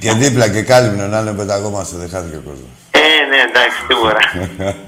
Και 0.04 0.12
δίπλα 0.22 0.46
και 0.54 0.62
κάλυμνο 0.72 1.06
να 1.14 1.20
είναι 1.22 1.34
πεταγόμαστε, 1.40 1.94
δεν 2.02 2.10
χάθηκε 2.14 2.38
ο 2.42 2.44
κόσμος. 2.50 2.72
Ε, 3.04 3.06
ναι, 3.30 3.40
εντάξει, 3.50 3.78
σίγουρα. 3.88 4.22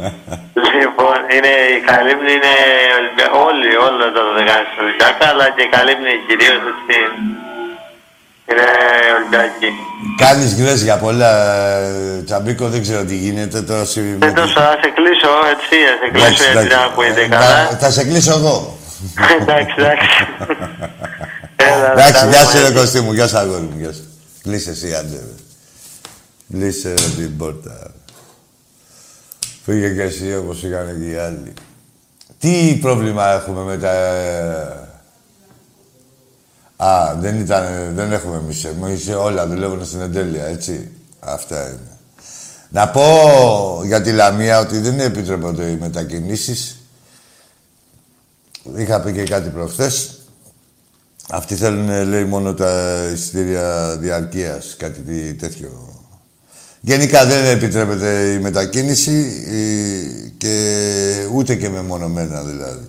λοιπόν, 0.80 1.18
είναι, 1.36 1.54
η 1.78 1.80
Καλύμνη 1.90 2.32
είναι 2.38 2.54
Ολυμπια... 2.98 3.28
όλοι, 3.48 3.70
όλα 3.88 4.06
τα 4.16 4.22
δεκάνες 4.38 4.72
Ολυμπιακά, 4.84 5.26
αλλά 5.34 5.46
και 5.56 5.64
η 5.68 5.70
Καλύμνη 5.76 6.14
κυρίως 6.28 6.62
έτσι 6.72 6.98
είναι 8.50 8.66
Ολυμπιακή. 9.18 9.70
Κάνεις 10.18 10.56
γκρες 10.56 10.82
για 10.84 10.98
πολλά, 10.98 11.32
ε, 11.78 12.22
Τσαμπίκο, 12.26 12.68
δεν 12.70 12.82
ξέρω 12.82 13.04
τι 13.06 13.16
γίνεται 13.16 13.62
τώρα. 13.62 13.86
συ- 13.86 14.18
Δεν 14.20 14.34
τόσο, 14.36 14.54
θα 14.60 14.78
σε 14.82 14.90
κλείσω, 14.98 15.30
έτσι, 15.54 15.76
θα 15.90 16.06
σε 16.06 16.12
κλείσω 16.28 16.52
γιατί 16.52 16.68
δεν 16.68 16.80
ακούγεται 16.80 17.22
Ε, 17.22 17.28
καλά. 17.28 17.64
να- 17.72 17.78
Θα 17.78 17.92
σε 17.92 18.04
κλείσω 18.04 18.32
εγώ. 18.34 18.78
εντάξει, 19.42 19.76
εντάξει. 19.78 20.08
Έλα, 21.76 21.92
Εντάξει, 21.92 22.14
τα 22.14 22.20
γεια 22.30 22.40
λέμε 22.40 22.52
σου 22.52 22.58
ρε 22.58 22.64
έτσι. 22.64 22.74
Κωστή 22.74 23.00
μου, 23.02 23.14
γεια 23.14 23.28
σου 23.28 23.38
αγόρι 23.38 23.62
μου, 23.62 23.78
γεια 23.80 23.92
σου. 23.94 24.04
Κλείσε 24.44 24.70
εσύ, 24.70 24.94
άντε. 24.94 25.16
ρε. 25.16 26.58
Κλείσε 26.58 26.90
ρε, 26.90 27.06
την 27.18 27.38
πόρτα. 27.38 27.92
Φύγε 29.66 29.90
και 29.90 30.02
εσύ 30.02 30.36
όπως 30.36 30.64
είχαν 30.64 30.98
και 31.02 31.10
οι 31.12 31.16
άλλοι. 31.18 31.54
Τι 32.40 32.78
πρόβλημα 32.82 33.32
έχουμε 33.34 33.62
με 33.64 33.78
τα... 33.78 33.94
Α, 36.76 37.16
δεν 37.20 37.40
ήταν, 37.40 37.92
δεν 37.96 38.12
έχουμε 38.12 38.36
εμείς. 38.38 38.64
Εμείς 38.64 39.08
όλα 39.08 39.48
δουλεύουν 39.48 39.86
στην 39.86 40.02
εντέλεια, 40.02 40.46
έτσι. 40.46 40.92
Αυτά 41.20 41.68
είναι. 41.68 41.80
Να 42.70 42.90
πω 42.90 43.06
για 43.86 44.02
τη 44.02 44.12
Λαμία 44.12 44.60
ότι 44.60 44.78
δεν 44.80 45.00
επιτρέπονται 45.00 45.66
οι 45.66 45.76
μετακινήσεις. 45.76 46.78
Είχα 48.76 49.02
πει 49.02 49.12
και 49.14 49.24
κάτι 49.24 49.50
προχθές. 49.50 50.18
Αυτοί 51.30 51.56
θέλουν, 51.56 52.08
λέει, 52.08 52.24
μόνο 52.24 52.54
τα 52.54 53.02
εισιτήρια 53.14 53.98
διαρκείας, 54.00 54.76
κάτι 54.78 55.00
τι- 55.00 55.34
τέτοιο. 55.34 55.88
Γενικά 56.82 57.26
δεν 57.26 57.46
επιτρέπεται 57.46 58.32
η 58.32 58.40
μετακίνηση 58.40 59.44
ε, 59.48 60.30
και 60.38 61.28
ούτε 61.34 61.56
και 61.56 61.70
μεμονωμένα 61.70 62.42
δηλαδή. 62.44 62.88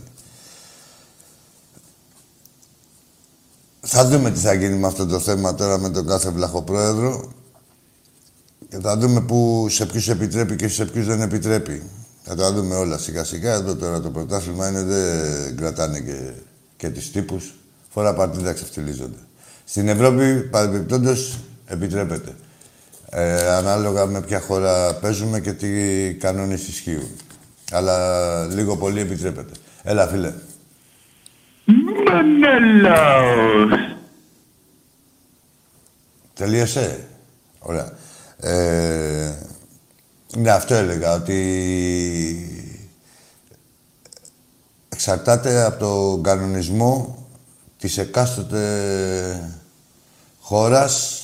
Θα 3.87 4.09
δούμε 4.09 4.31
τι 4.31 4.39
θα 4.39 4.53
γίνει 4.53 4.77
με 4.77 4.87
αυτό 4.87 5.07
το 5.07 5.19
θέμα 5.19 5.55
τώρα 5.55 5.79
με 5.79 5.91
τον 5.91 6.07
κάθε 6.07 6.31
βλαχοπρόεδρο 6.31 7.33
και 8.69 8.79
θα 8.79 8.97
δούμε 8.97 9.21
που, 9.21 9.67
σε 9.71 9.87
ποιους 9.87 10.09
επιτρέπει 10.09 10.57
και 10.57 10.69
σε 10.69 10.85
ποιους 10.85 11.07
δεν 11.07 11.21
επιτρέπει. 11.21 11.83
Θα 12.23 12.35
τα 12.35 12.53
δούμε 12.53 12.75
όλα 12.75 12.99
σιγά 12.99 13.25
σιγά. 13.25 13.53
Εδώ 13.55 13.75
τώρα 13.77 14.01
το 14.01 14.11
πρωτάθλημα 14.11 14.69
είναι, 14.69 14.83
δεν 14.83 15.57
κρατάνε 15.57 16.01
και, 16.01 16.33
και 16.77 16.89
τις 16.89 17.11
τύπους. 17.11 17.55
Φορά 17.89 18.15
παρτίδα 18.15 18.53
ξεφτυλίζονται. 18.53 19.19
Στην 19.65 19.89
Ευρώπη, 19.89 20.41
παρεμπιπτόντως, 20.51 21.39
επιτρέπεται. 21.67 22.33
Ε, 23.11 23.49
ανάλογα 23.49 24.07
με 24.07 24.21
ποια 24.21 24.41
χώρα 24.41 24.95
παίζουμε 24.95 25.41
και 25.41 25.53
τι 25.53 25.69
κανόνες 26.15 26.69
ισχύουν. 26.69 27.11
Αλλά 27.73 28.47
λίγο 28.47 28.77
πολύ 28.77 29.01
επιτρέπεται. 29.01 29.53
Έλα, 29.83 30.07
φίλε. 30.07 30.33
Μανέλαος. 32.07 33.97
Τελείωσε. 36.35 37.09
Ωραία. 37.59 37.93
Ε, 38.41 39.39
ναι, 40.37 40.51
αυτό 40.51 40.75
έλεγα, 40.75 41.13
ότι 41.13 41.39
εξαρτάται 44.89 45.65
από 45.65 45.79
τον 45.79 46.23
κανονισμό 46.23 47.19
της 47.79 47.99
εκάστοτε 47.99 49.59
χώρας 50.41 51.19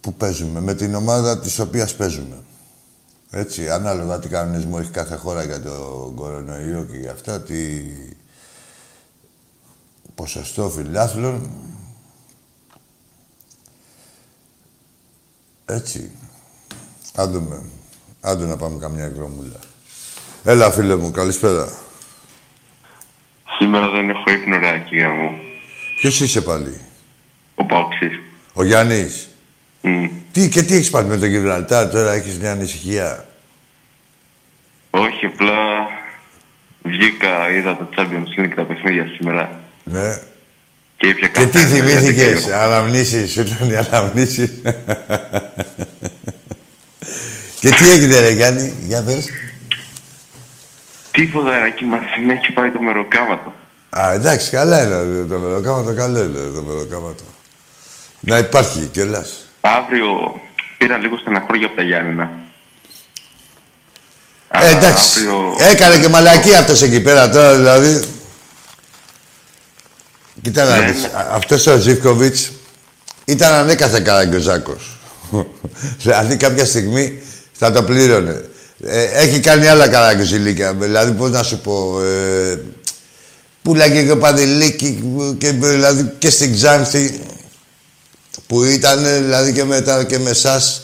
που 0.00 0.14
παίζουμε, 0.14 0.60
με 0.60 0.74
την 0.74 0.94
ομάδα 0.94 1.38
της 1.40 1.58
οποίας 1.58 1.94
παίζουμε. 1.94 2.36
Έτσι, 3.30 3.70
ανάλογα 3.70 4.18
τι 4.18 4.28
κανονισμό 4.28 4.76
έχει 4.80 4.90
κάθε 4.90 5.16
χώρα 5.16 5.44
για 5.44 5.62
το 5.62 6.12
κορονοϊό 6.16 6.86
και 6.90 6.96
για 6.96 7.10
αυτά, 7.10 7.42
τι 7.42 7.82
ποσοστό 10.14 10.70
φιλάθλων. 10.70 11.50
Έτσι. 15.64 16.10
Άντε 17.14 17.40
Άντε 18.20 18.46
να 18.46 18.56
πάμε 18.56 18.78
καμιά 18.78 19.04
εκδρομούλα. 19.04 19.58
Έλα, 20.44 20.70
φίλε 20.70 20.96
μου, 20.96 21.10
καλησπέρα. 21.10 21.68
Σήμερα 23.58 23.90
δεν 23.90 24.10
έχω 24.10 24.30
ύπνο, 24.30 24.58
ρε, 24.58 24.84
κυρία 24.88 25.08
μου. 25.08 25.30
Ποιος 26.00 26.20
είσαι 26.20 26.40
πάλι; 26.40 26.80
Ο 27.54 27.64
Παοξής. 27.64 28.20
Ο 28.52 28.64
Γιάννης. 28.64 29.27
Mm. 29.88 30.10
Τι, 30.32 30.48
και 30.48 30.62
τι 30.62 30.74
έχεις 30.74 30.90
πάθει 30.90 31.08
με 31.08 31.16
τον 31.16 31.28
Γιβραλτάρ, 31.28 31.90
τώρα 31.90 32.12
έχεις 32.12 32.38
μια 32.38 32.52
ανησυχία; 32.52 33.26
Όχι, 34.90 35.26
απλά 35.26 35.54
βγήκα, 36.82 37.50
είδα 37.50 37.76
το 37.76 37.88
Champions 37.96 38.40
League 38.40 38.52
τα 38.54 38.62
παιχνίδια 38.62 39.06
σήμερα. 39.16 39.60
Ναι. 39.84 40.20
Και 40.96 41.06
ήπια 41.06 41.28
Και 41.28 41.46
τι 41.46 41.58
θυμήθηκες, 41.58 42.46
αναμνήσεις, 42.46 43.32
σου 43.32 43.40
ήταν 43.40 43.70
οι 43.70 43.76
αναμνήσεις. 43.76 44.50
και 47.60 47.68
τι 47.68 47.90
έγινε 47.90 48.20
ρε 48.20 48.30
Γιάννη, 48.30 48.74
για 48.86 49.02
πες. 49.02 49.28
Τίποτα, 51.10 51.58
ρε, 51.58 51.66
εκεί 51.66 51.84
μας 51.84 52.00
έχει 52.28 52.52
πάει 52.52 52.70
το 52.70 52.80
μεροκάματο. 52.80 53.54
Α, 53.90 54.12
εντάξει, 54.12 54.50
καλά 54.50 54.82
είναι 54.84 55.26
το 55.28 55.38
μεροκάματο, 55.38 55.94
καλό 55.94 56.24
είναι 56.24 56.38
το 56.54 56.62
μεροκάματο. 56.62 57.24
Να 58.20 58.38
υπάρχει 58.38 58.88
κιόλας. 58.92 59.47
Αύριο 59.76 60.40
πήρα 60.78 60.96
λίγο 60.96 61.16
στεναχώρια 61.18 61.66
από 61.66 61.76
τα 61.76 61.82
Γιάννηνα. 61.82 62.30
Ε, 64.50 64.70
εντάξει. 64.70 65.18
αύριο- 65.18 65.56
Έκανε 65.60 65.98
και 65.98 66.08
μαλακή 66.08 66.54
αυτός 66.54 66.82
εκεί 66.82 67.00
πέρα 67.00 67.30
τώρα, 67.30 67.54
δηλαδή. 67.56 68.02
Κοίτα 70.42 70.64
να 70.64 70.76
Ναι, 70.76 70.90
δεις. 70.92 71.02
ναι. 71.02 71.08
Α- 71.08 71.28
Αυτός 71.32 71.66
ο 71.66 71.76
Ζίβκοβιτς 71.78 72.50
ήταν 73.24 73.52
ανέκαθε 73.52 74.00
καραγκιόζάκος. 74.00 74.96
δηλαδή 76.02 76.36
κάποια 76.36 76.64
στιγμή 76.64 77.22
θα 77.52 77.72
το 77.72 77.82
πλήρωνε. 77.82 78.44
Ε, 78.84 79.02
έχει 79.04 79.40
κάνει 79.40 79.66
άλλα 79.68 79.88
καραγκιόζηλίκια. 79.88 80.72
Δηλαδή, 80.74 81.12
πώς 81.12 81.30
να 81.30 81.42
σου 81.42 81.60
πω... 81.60 82.00
Ε, 82.02 82.58
πουλάγε 83.62 84.02
και 84.04 84.14
παδιλίκι 84.16 85.04
και, 85.38 85.50
δηλαδή, 85.50 86.12
και 86.18 86.30
στην 86.30 86.52
Ξάνθη 86.54 87.20
που 88.48 88.64
ήταν 88.64 89.02
δηλαδή 89.02 89.52
και 89.52 89.64
μετά 89.64 90.04
και 90.04 90.18
με 90.18 90.30
εσάς. 90.30 90.82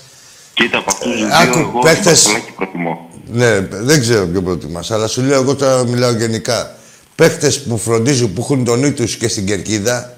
Κοίτα, 0.55 0.79
από 0.79 0.91
αυτούς 0.93 1.07
τους 1.11 1.17
δύο, 1.17 1.27
Ε, 1.27 1.31
άκου, 1.43 1.59
εγώ 1.59 1.79
παίχτες- 1.79 2.23
τον 2.23 2.33
Παπαλάκη 2.33 2.53
προτιμώ. 2.57 3.09
Ναι, 3.33 3.61
δεν 3.61 4.01
ξέρω 4.01 4.27
ποιο 4.27 4.43
προτιμάς, 4.43 4.91
αλλά 4.91 5.07
σου 5.07 5.23
λέω 5.23 5.41
εγώ 5.41 5.55
τώρα 5.55 5.85
μιλάω 5.85 6.11
γενικά. 6.12 6.77
Παίχτες 7.15 7.61
που 7.62 7.79
φροντίζουν, 7.79 8.33
που 8.33 8.41
έχουν 8.41 8.65
τον 8.65 8.81
νου 8.81 8.93
τους 8.93 9.17
και 9.17 9.29
στην 9.29 9.47
κερκίδα, 9.47 10.15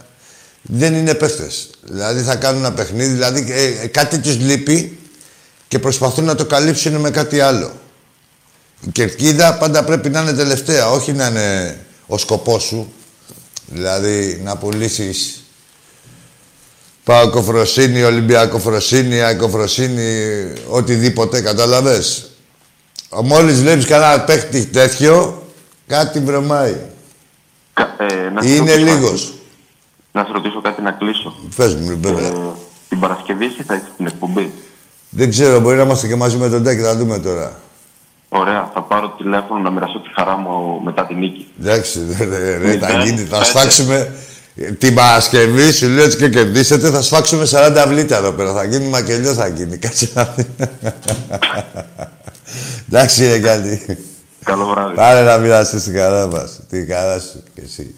δεν 0.62 0.94
είναι 0.94 1.14
παίχτες. 1.14 1.70
Δηλαδή 1.82 2.20
θα 2.22 2.36
κάνουν 2.36 2.64
ένα 2.64 2.72
παιχνίδι, 2.72 3.12
δηλαδή 3.12 3.46
ε, 3.52 3.64
ε, 3.82 3.86
κάτι 3.86 4.18
τους 4.18 4.38
λείπει 4.38 4.98
και 5.68 5.78
προσπαθούν 5.78 6.24
να 6.24 6.34
το 6.34 6.44
καλύψουν 6.44 6.94
με 6.94 7.10
κάτι 7.10 7.40
άλλο. 7.40 7.70
Η 8.86 8.90
κερκίδα 8.92 9.54
πάντα 9.54 9.84
πρέπει 9.84 10.08
να 10.10 10.20
είναι 10.20 10.32
τελευταία, 10.32 10.90
όχι 10.90 11.12
να 11.12 11.26
είναι 11.26 11.78
ο 12.06 12.18
σκοπός 12.18 12.62
σου. 12.62 12.92
Δηλαδή 13.66 14.40
να 14.44 14.56
πουλήσεις 14.56 15.44
Πάω 17.06 17.30
κοφροσύνη, 17.30 18.02
Ολυμπιακό 18.02 18.58
φροσύνη, 18.58 19.18
Αικοφροσύνη, 19.18 20.12
οτιδήποτε, 20.68 21.40
κατάλαβες; 21.40 22.30
Μόλις 23.24 23.60
βλέπεις 23.60 23.86
κανένα 23.86 24.20
παίχτη 24.20 24.64
τέτοιο, 24.66 25.42
κάτι 25.86 26.20
βρωμάει. 26.20 26.76
Κα- 27.72 27.94
ε, 27.98 28.30
να 28.30 28.42
σε 28.42 28.48
Είναι 28.48 28.58
ρωτήσω 28.74 28.78
λίγος. 28.94 29.22
κάτι. 29.24 29.38
Να 30.12 30.24
σε 30.24 30.32
ρωτήσω 30.32 30.60
κάτι 30.60 30.82
να 30.82 30.90
κλείσω. 30.90 31.34
Πες 31.56 31.74
μου, 31.74 31.98
βέβαια. 32.02 32.26
Ε, 32.26 32.32
την 32.88 33.00
Παρασκευή 33.00 33.44
εσύ 33.44 33.62
θα 33.62 33.74
έχεις 33.74 33.88
την 33.96 34.06
εκπομπή. 34.06 34.52
Δεν 35.10 35.30
ξέρω, 35.30 35.60
μπορεί 35.60 35.76
να 35.76 35.82
είμαστε 35.82 36.06
και 36.06 36.16
μαζί 36.16 36.36
με 36.36 36.48
τον 36.48 36.62
Τάκη, 36.64 36.80
θα 36.80 36.96
δούμε 36.96 37.18
τώρα. 37.18 37.60
Ωραία, 38.28 38.70
θα 38.74 38.82
πάρω 38.82 39.08
τηλέφωνο 39.18 39.60
να 39.60 39.70
μοιραστώ 39.70 39.98
τη 40.00 40.08
χαρά 40.16 40.36
μου 40.36 40.80
μετά 40.84 41.06
την 41.06 41.18
νίκη. 41.18 41.46
Εντάξει, 41.60 42.06
ρε, 42.18 42.24
ρε, 42.24 42.56
ρε, 42.56 42.78
θα 42.78 42.86
Μηδέν, 42.86 43.00
γίνει, 43.04 43.26
θα 43.28 43.38
πέντε. 43.52 44.12
Σφάξουμε 44.56 44.76
την 44.78 44.94
Παρασκευή, 44.94 45.72
σου 45.72 45.88
λέω 45.88 46.04
έτσι 46.04 46.16
και 46.16 46.28
κερδίσετε, 46.28 46.90
θα 46.90 47.02
σφάξουμε 47.02 47.46
40 47.50 47.84
βλήτα 47.88 48.16
εδώ 48.16 48.32
πέρα. 48.32 48.52
Θα 48.52 48.64
γίνει 48.64 48.88
μακελιό, 48.88 49.34
θα 49.34 49.46
γίνει. 49.46 49.76
Κάτσε 49.76 50.10
να 50.14 50.34
δει. 50.36 50.46
Εντάξει, 52.88 53.26
ρε 53.26 53.38
κάτι. 53.38 53.98
Καλό 54.44 54.66
βράδυ. 54.66 54.94
Πάρε 54.94 55.22
να 55.22 55.38
μοιραστείς 55.38 55.82
τη 55.82 55.92
χαρά 55.92 56.26
μας. 56.26 56.60
Τη 56.68 56.86
χαρά 56.86 57.20
σου 57.20 57.42
και 57.54 57.60
εσύ. 57.64 57.94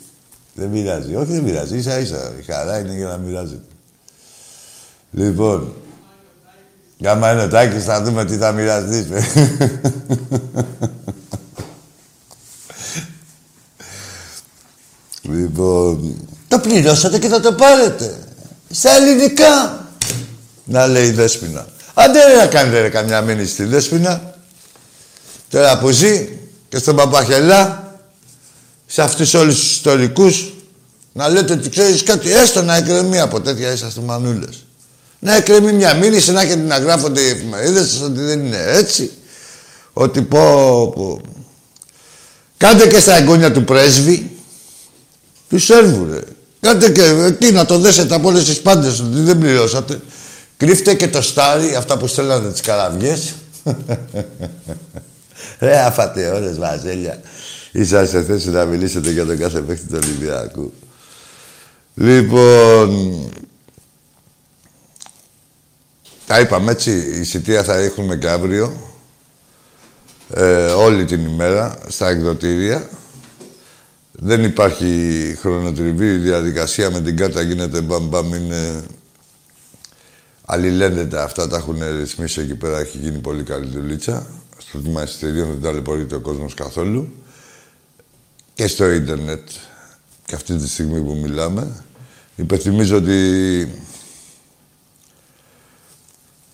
Δεν 0.55 0.69
μοιράζει. 0.69 1.15
Όχι, 1.15 1.33
δεν 1.33 1.43
μοιράζει. 1.43 1.77
Ίσα 1.77 1.99
ίσα. 1.99 2.33
Η 2.41 2.43
χαρά 2.53 2.79
είναι 2.79 2.95
για 2.95 3.07
να 3.07 3.17
μοιράζεται. 3.17 3.63
Λοιπόν, 5.11 5.75
άμα 7.05 7.33
είναι 7.33 7.43
ο 7.43 7.49
Τάκης, 7.49 7.85
θα 7.85 8.03
δούμε 8.03 8.25
τι 8.25 8.37
θα 8.37 8.53
μοιραστείς. 8.53 9.07
λοιπόν, 15.23 16.15
το 16.49 16.59
πληρώσατε 16.59 17.19
και 17.19 17.29
θα 17.29 17.41
το 17.41 17.53
πάρετε. 17.53 18.19
Στα 18.71 18.91
ελληνικά. 18.97 19.87
Να 20.65 20.87
λέει 20.87 21.07
η 21.07 21.11
Δέσποινα. 21.11 21.67
Άντε 21.95 22.25
ρε 22.27 22.37
να 22.37 22.47
κάνετε 22.47 22.81
ρε 22.81 22.89
καμιά 22.89 23.21
μήνυση 23.21 23.53
στη 23.53 23.65
Δέσποινα. 23.65 24.35
Τώρα 25.51 25.79
που 25.79 25.91
ζει 25.91 26.29
και 26.69 26.79
στον 26.79 26.97
Παπαχελά, 26.97 27.93
σε 28.87 29.03
αυτούς 29.03 29.35
όλους 29.35 29.59
τους 29.59 29.71
ιστορικούς, 29.71 30.53
να 31.13 31.29
λέτε 31.29 31.53
ότι 31.53 31.69
ξέρεις 31.69 32.03
κάτι, 32.03 32.33
έστω 32.33 32.63
να 32.63 32.77
εκκρεμεί 32.77 33.21
από 33.21 33.41
τέτοια 33.41 33.73
είσαστε 33.73 34.01
μανούλες. 34.01 34.67
Να 35.19 35.35
εκκρεμεί 35.35 35.73
μια 35.73 35.95
μήνυση, 35.95 36.33
να 36.33 36.41
έχετε 36.41 36.63
να 36.63 36.79
γράφονται 36.79 37.21
οι 37.21 37.29
εφημερίδες 37.29 37.89
σας 37.91 38.01
ότι 38.01 38.21
δεν 38.21 38.47
είναι 38.47 38.65
έτσι. 38.67 39.11
Ότι 39.93 40.23
πω, 40.23 40.89
πω. 40.95 41.21
Κάντε 42.57 42.87
και 42.87 43.01
στα 43.01 43.17
εγγόνια 43.17 43.53
του 43.53 43.65
πρέσβη, 43.65 44.37
τους 45.49 45.65
Σέρβου, 45.65 46.07
ρε. 46.11 46.21
Κάντε 46.61 46.91
και 46.91 47.03
ε, 47.03 47.33
τι, 47.33 47.53
να 47.53 47.65
το 47.65 47.79
δέσετε 47.79 48.15
από 48.15 48.29
όλες 48.29 48.45
τις 48.45 48.61
πάντες, 48.61 49.01
ότι 49.01 49.21
δεν 49.21 49.39
πληρώσατε. 49.39 50.01
Κρύφτε 50.57 50.95
και 50.95 51.09
το 51.09 51.23
στάρι, 51.23 51.75
αυτά 51.75 51.99
που 51.99 52.07
στέλνατε 52.07 52.51
τις 52.51 52.61
καραβιές. 52.61 53.35
Ρε, 55.59 55.79
άφατε 55.79 56.31
ώρες, 56.31 56.59
Βαζέλια. 56.59 57.21
Είσαστε 57.73 58.19
σε 58.19 58.25
θέση 58.25 58.51
να 58.51 58.65
μιλήσετε 58.65 59.11
για 59.11 59.27
τον 59.27 59.39
κάθε 59.39 59.61
παίκτη 59.61 59.87
του 59.87 59.99
Ολυμπιακού. 60.03 60.73
Λοιπόν, 61.95 63.31
τα 66.27 66.41
είπαμε 66.41 66.71
έτσι, 66.71 66.91
η 66.91 67.21
εισιτήρια 67.21 67.65
θα 67.65 67.77
έχουμε 67.77 68.17
και 68.17 68.29
αύριο. 68.29 68.73
Ε, 70.35 70.67
όλη 70.67 71.05
την 71.05 71.27
ημέρα 71.27 71.79
στα 71.89 72.09
εκδοτήρια. 72.09 72.89
Δεν 74.21 74.45
υπάρχει 74.45 75.35
χρονοτριβή, 75.41 76.07
η 76.07 76.17
διαδικασία 76.17 76.91
με 76.91 77.01
την 77.01 77.17
κάρτα 77.17 77.43
γίνεται 77.43 77.81
μπαμ 77.81 78.09
μπαμ, 78.09 78.35
είναι... 78.35 78.85
Αλληλένδετα 80.51 81.25
αυτά 81.25 81.49
τα 81.49 81.57
έχουν 81.57 81.79
ρυθμίσει 81.99 82.41
εκεί 82.41 82.55
πέρα, 82.55 82.79
έχει 82.79 82.99
γίνει 82.99 83.19
πολύ 83.19 83.43
καλή 83.43 83.67
δουλίτσα. 83.67 84.27
Στο 84.59 84.79
τμήμα 84.79 85.03
εισιτηρίων 85.03 85.49
δεν 85.49 85.61
ταλαιπωρείται 85.61 86.15
ο 86.15 86.21
κόσμος 86.21 86.55
καθόλου. 86.55 87.13
Και 88.55 88.67
στο 88.67 88.91
ίντερνετ, 88.91 89.49
και 90.25 90.35
αυτή 90.35 90.57
τη 90.57 90.69
στιγμή 90.69 91.01
που 91.01 91.15
μιλάμε. 91.15 91.85
Υπενθυμίζω 92.37 92.97
ότι 92.97 93.69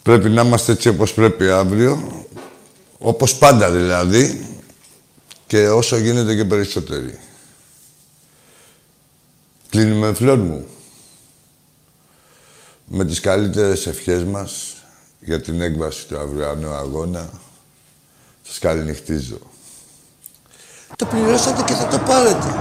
Πρέπει 0.04 0.28
να 0.28 0.42
είμαστε 0.42 0.72
έτσι 0.72 0.88
όπως 0.88 1.14
πρέπει 1.14 1.50
αύριο. 1.50 2.24
Όπως 2.98 3.34
πάντα 3.34 3.70
δηλαδή. 3.70 4.46
Και 5.46 5.68
όσο 5.68 5.96
γίνεται 5.96 6.34
και 6.34 6.44
περισσότεροι. 6.44 7.18
Κλείνουμε 9.75 10.14
φλόρ 10.14 10.39
μου. 10.39 10.66
Με 12.85 13.05
τις 13.05 13.20
καλύτερες 13.20 13.87
ευχές 13.87 14.25
μας 14.25 14.75
για 15.20 15.41
την 15.41 15.61
έκβαση 15.61 16.07
του 16.07 16.18
αυριανού 16.18 16.70
αγώνα. 16.70 17.31
Σας 18.43 18.59
καληνυχτίζω. 18.59 19.39
Το 20.97 21.07
πληρώσατε 21.07 21.62
και 21.62 21.72
θα 21.72 21.87
το 21.87 21.99
πάρετε. 21.99 22.55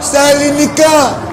Στα 0.00 0.20
ελληνικά! 0.20 1.30